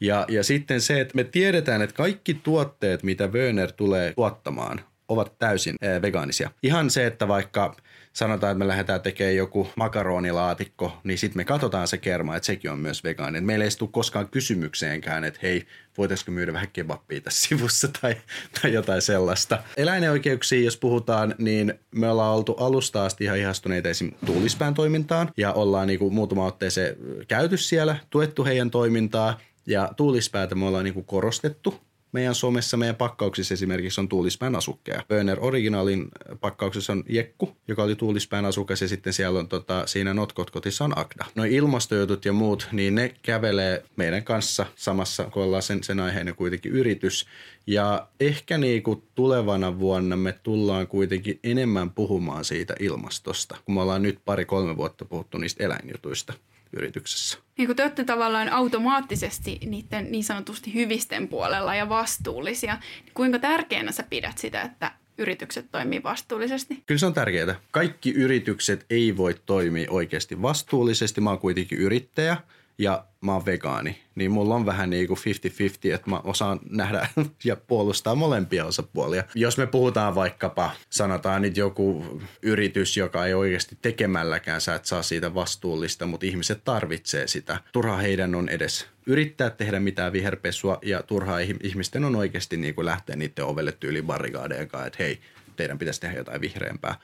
Ja, 0.00 0.24
ja 0.28 0.44
sitten 0.44 0.80
se, 0.80 1.00
että 1.00 1.16
me 1.16 1.24
tiedetään, 1.24 1.82
että 1.82 1.96
kaikki 1.96 2.34
tuotteet, 2.34 3.02
mitä 3.02 3.26
Wöner 3.26 3.72
tulee 3.72 4.12
tuottamaan, 4.14 4.80
ovat 5.08 5.38
täysin 5.38 5.76
vegaanisia. 6.02 6.50
Ihan 6.62 6.90
se, 6.90 7.06
että 7.06 7.28
vaikka 7.28 7.76
sanotaan, 8.14 8.50
että 8.50 8.58
me 8.58 8.68
lähdetään 8.68 9.00
tekemään 9.00 9.36
joku 9.36 9.68
makaronilaatikko, 9.76 10.96
niin 11.04 11.18
sitten 11.18 11.40
me 11.40 11.44
katsotaan 11.44 11.88
se 11.88 11.98
kerma, 11.98 12.36
että 12.36 12.46
sekin 12.46 12.70
on 12.70 12.78
myös 12.78 13.04
vegaaninen. 13.04 13.44
Meillä 13.44 13.64
ei 13.64 13.70
tule 13.78 13.90
koskaan 13.92 14.28
kysymykseenkään, 14.28 15.24
että 15.24 15.40
hei, 15.42 15.66
voitaisiko 15.98 16.30
myydä 16.30 16.52
vähän 16.52 16.70
kebappia 16.72 17.20
tässä 17.20 17.48
sivussa 17.48 17.88
tai, 18.00 18.16
tai 18.62 18.72
jotain 18.72 19.02
sellaista. 19.02 19.62
Eläineoikeuksia, 19.76 20.64
jos 20.64 20.76
puhutaan, 20.76 21.34
niin 21.38 21.74
me 21.90 22.08
ollaan 22.10 22.34
oltu 22.34 22.52
alusta 22.52 23.04
asti 23.04 23.24
ihan 23.24 23.38
ihastuneita 23.38 23.88
esim. 23.88 24.12
Tuulispään 24.26 24.74
toimintaan 24.74 25.30
ja 25.36 25.52
ollaan 25.52 25.86
niin 25.86 25.98
kuin 25.98 26.14
muutama 26.14 26.46
otteeseen 26.46 26.96
käyty 27.28 27.56
siellä, 27.56 27.96
tuettu 28.10 28.44
heidän 28.44 28.70
toimintaa 28.70 29.40
ja 29.66 29.90
tuulispäätä 29.96 30.54
me 30.54 30.66
ollaan 30.66 30.84
niin 30.84 30.94
kuin 30.94 31.06
korostettu 31.06 31.80
meidän 32.14 32.34
somessa, 32.34 32.76
meidän 32.76 32.96
pakkauksissa 32.96 33.54
esimerkiksi 33.54 34.00
on 34.00 34.08
tuulispään 34.08 34.56
asukkeja. 34.56 35.02
Burner 35.08 35.38
Originalin 35.40 36.08
pakkauksessa 36.40 36.92
on 36.92 37.04
Jekku, 37.08 37.56
joka 37.68 37.82
oli 37.82 37.96
tuulispään 37.96 38.44
asukas 38.44 38.82
ja 38.82 38.88
sitten 38.88 39.12
siellä 39.12 39.38
on 39.38 39.48
tota, 39.48 39.86
siinä 39.86 40.14
Notkotkotissa 40.14 40.84
on 40.84 40.98
Agda. 40.98 41.24
No 41.34 41.44
ilmastojutut 41.44 42.24
ja 42.24 42.32
muut, 42.32 42.68
niin 42.72 42.94
ne 42.94 43.14
kävelee 43.22 43.84
meidän 43.96 44.24
kanssa 44.24 44.66
samassa, 44.76 45.24
kun 45.24 45.42
ollaan 45.42 45.62
sen, 45.62 45.84
sen 45.84 46.00
aiheena 46.00 46.32
kuitenkin 46.32 46.72
yritys. 46.72 47.26
Ja 47.66 48.08
ehkä 48.20 48.58
niin 48.58 48.82
kuin 48.82 49.02
tulevana 49.14 49.78
vuonna 49.78 50.16
me 50.16 50.32
tullaan 50.42 50.86
kuitenkin 50.86 51.38
enemmän 51.44 51.90
puhumaan 51.90 52.44
siitä 52.44 52.74
ilmastosta, 52.80 53.56
kun 53.64 53.74
me 53.74 53.80
ollaan 53.80 54.02
nyt 54.02 54.18
pari-kolme 54.24 54.76
vuotta 54.76 55.04
puhuttu 55.04 55.38
niistä 55.38 55.64
eläinjutuista 55.64 56.32
yrityksessä. 56.76 57.38
Niin 57.58 57.66
kuin 57.66 57.76
te 57.76 57.82
olette 57.82 58.04
tavallaan 58.04 58.48
automaattisesti 58.48 59.58
niiden 59.66 60.12
niin 60.12 60.24
sanotusti 60.24 60.74
hyvisten 60.74 61.28
puolella 61.28 61.74
ja 61.74 61.88
vastuullisia. 61.88 62.74
Niin 63.04 63.14
kuinka 63.14 63.38
tärkeänä 63.38 63.92
sä 63.92 64.02
pidät 64.02 64.38
sitä, 64.38 64.62
että 64.62 64.92
yritykset 65.18 65.66
toimii 65.72 66.02
vastuullisesti? 66.02 66.82
Kyllä 66.86 66.98
se 66.98 67.06
on 67.06 67.14
tärkeää. 67.14 67.60
Kaikki 67.70 68.10
yritykset 68.10 68.86
ei 68.90 69.16
voi 69.16 69.34
toimia 69.46 69.90
oikeasti 69.90 70.42
vastuullisesti. 70.42 71.20
Mä 71.20 71.30
oon 71.30 71.38
kuitenkin 71.38 71.78
yrittäjä 71.78 72.36
ja 72.78 73.04
mä 73.20 73.32
oon 73.32 73.46
vegaani, 73.46 74.02
niin 74.14 74.30
mulla 74.30 74.54
on 74.54 74.66
vähän 74.66 74.90
niin 74.90 75.08
kuin 75.08 75.18
50-50, 75.18 75.94
että 75.94 76.10
mä 76.10 76.20
osaan 76.24 76.60
nähdä 76.70 77.08
ja 77.44 77.56
puolustaa 77.56 78.14
molempia 78.14 78.64
osapuolia. 78.64 79.24
Jos 79.34 79.58
me 79.58 79.66
puhutaan 79.66 80.14
vaikkapa, 80.14 80.70
sanotaan 80.90 81.42
nyt 81.42 81.56
joku 81.56 82.20
yritys, 82.42 82.96
joka 82.96 83.26
ei 83.26 83.34
oikeasti 83.34 83.78
tekemälläkään 83.82 84.60
sä 84.60 84.74
et 84.74 84.84
saa 84.84 85.02
siitä 85.02 85.34
vastuullista, 85.34 86.06
mutta 86.06 86.26
ihmiset 86.26 86.64
tarvitsee 86.64 87.26
sitä. 87.26 87.60
Turha 87.72 87.96
heidän 87.96 88.34
on 88.34 88.48
edes 88.48 88.86
yrittää 89.06 89.50
tehdä 89.50 89.80
mitään 89.80 90.12
viherpesua 90.12 90.78
ja 90.82 91.02
turhaa 91.02 91.38
ihmisten 91.38 92.04
on 92.04 92.16
oikeasti 92.16 92.56
niin 92.56 92.74
kuin 92.74 92.84
lähteä 92.84 93.16
niiden 93.16 93.44
ovelle 93.44 93.72
tyyliin 93.72 94.06
barrikaadeen 94.06 94.68
kanssa, 94.68 94.86
että 94.86 95.02
hei, 95.02 95.20
teidän 95.56 95.78
pitäisi 95.78 96.00
tehdä 96.00 96.16
jotain 96.16 96.40
vihreämpää. 96.40 96.98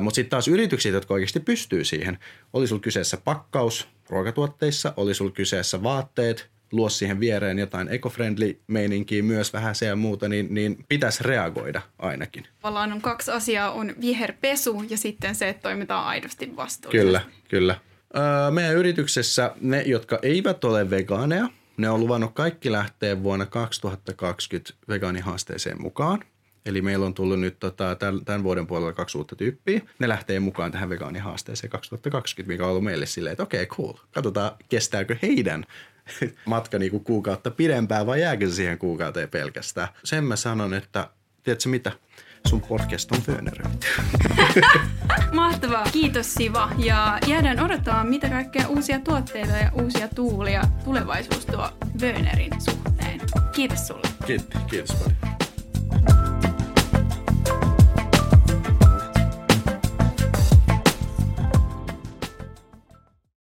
Mutta 0.00 0.14
sitten 0.14 0.30
taas 0.30 0.48
yrityksiä, 0.48 0.92
jotka 0.92 1.14
oikeasti 1.14 1.40
pystyy 1.40 1.84
siihen, 1.84 2.18
oli 2.52 2.66
sulla 2.66 2.82
kyseessä 2.82 3.16
pakkaus 3.16 3.88
ruokatuotteissa, 4.08 4.94
oli 4.96 5.14
sulla 5.14 5.30
kyseessä 5.30 5.82
vaatteet, 5.82 6.50
luo 6.72 6.88
siihen 6.88 7.20
viereen 7.20 7.58
jotain 7.58 7.88
eco-friendly 7.88 8.60
meininkiä 8.66 9.22
myös 9.22 9.52
vähän 9.52 9.74
se 9.74 9.86
ja 9.86 9.96
muuta, 9.96 10.28
niin, 10.28 10.54
niin 10.54 10.84
pitäisi 10.88 11.24
reagoida 11.24 11.82
ainakin. 11.98 12.46
Tavallaan 12.60 12.92
on 12.92 13.00
kaksi 13.00 13.30
asiaa, 13.30 13.72
on 13.72 13.94
viherpesu 14.00 14.84
ja 14.90 14.98
sitten 14.98 15.34
se, 15.34 15.48
että 15.48 15.62
toimitaan 15.62 16.06
aidosti 16.06 16.56
vastuullisesti. 16.56 17.06
Kyllä, 17.06 17.20
kyllä. 17.48 17.76
Öö, 18.16 18.50
meidän 18.50 18.74
yrityksessä 18.74 19.54
ne, 19.60 19.82
jotka 19.82 20.18
eivät 20.22 20.64
ole 20.64 20.90
vegaaneja, 20.90 21.48
ne 21.76 21.90
on 21.90 22.00
luvannut 22.00 22.34
kaikki 22.34 22.72
lähteä 22.72 23.22
vuonna 23.22 23.46
2020 23.46 24.72
vegaanihaasteeseen 24.88 25.82
mukaan. 25.82 26.24
Eli 26.66 26.82
meillä 26.82 27.06
on 27.06 27.14
tullut 27.14 27.40
nyt 27.40 27.58
tota, 27.60 27.96
tämän, 28.24 28.42
vuoden 28.42 28.66
puolella 28.66 28.92
kaksi 28.92 29.18
uutta 29.18 29.36
tyyppiä. 29.36 29.80
Ne 29.98 30.08
lähtee 30.08 30.40
mukaan 30.40 30.72
tähän 30.72 30.88
vegaanihaasteeseen 30.88 31.70
2020, 31.70 32.52
mikä 32.52 32.64
on 32.64 32.70
ollut 32.70 32.84
meille 32.84 33.06
silleen, 33.06 33.32
että 33.32 33.42
okei, 33.42 33.62
okay, 33.62 33.76
cool. 33.76 33.92
Katsotaan, 34.12 34.50
kestääkö 34.68 35.16
heidän 35.22 35.64
matka 36.44 36.78
niinku 36.78 37.00
kuukautta 37.00 37.50
pidempään 37.50 38.06
vai 38.06 38.20
jääkö 38.20 38.48
se 38.48 38.54
siihen 38.54 38.78
kuukauteen 38.78 39.28
pelkästään. 39.28 39.88
Sen 40.04 40.24
mä 40.24 40.36
sanon, 40.36 40.74
että 40.74 41.08
tiedätkö 41.42 41.68
mitä? 41.68 41.92
Sun 42.48 42.60
podcast 42.60 43.12
on 43.12 43.22
Föneröity. 43.22 43.86
Mahtavaa. 45.32 45.84
Kiitos 45.92 46.34
Siva. 46.34 46.70
Ja 46.78 47.18
jäädään 47.26 47.60
odottamaan, 47.60 48.08
mitä 48.08 48.28
kaikkea 48.28 48.68
uusia 48.68 49.00
tuotteita 49.00 49.52
ja 49.52 49.70
uusia 49.82 50.08
tuulia 50.08 50.62
tulevaisuus 50.84 51.46
tuo 51.46 51.70
Wönerin 52.00 52.52
suhteen. 52.60 53.20
Kiitos 53.52 53.86
sulle. 53.86 54.08
Kiitos, 54.26 54.62
kiitos 54.70 54.96
paljon. 54.96 55.43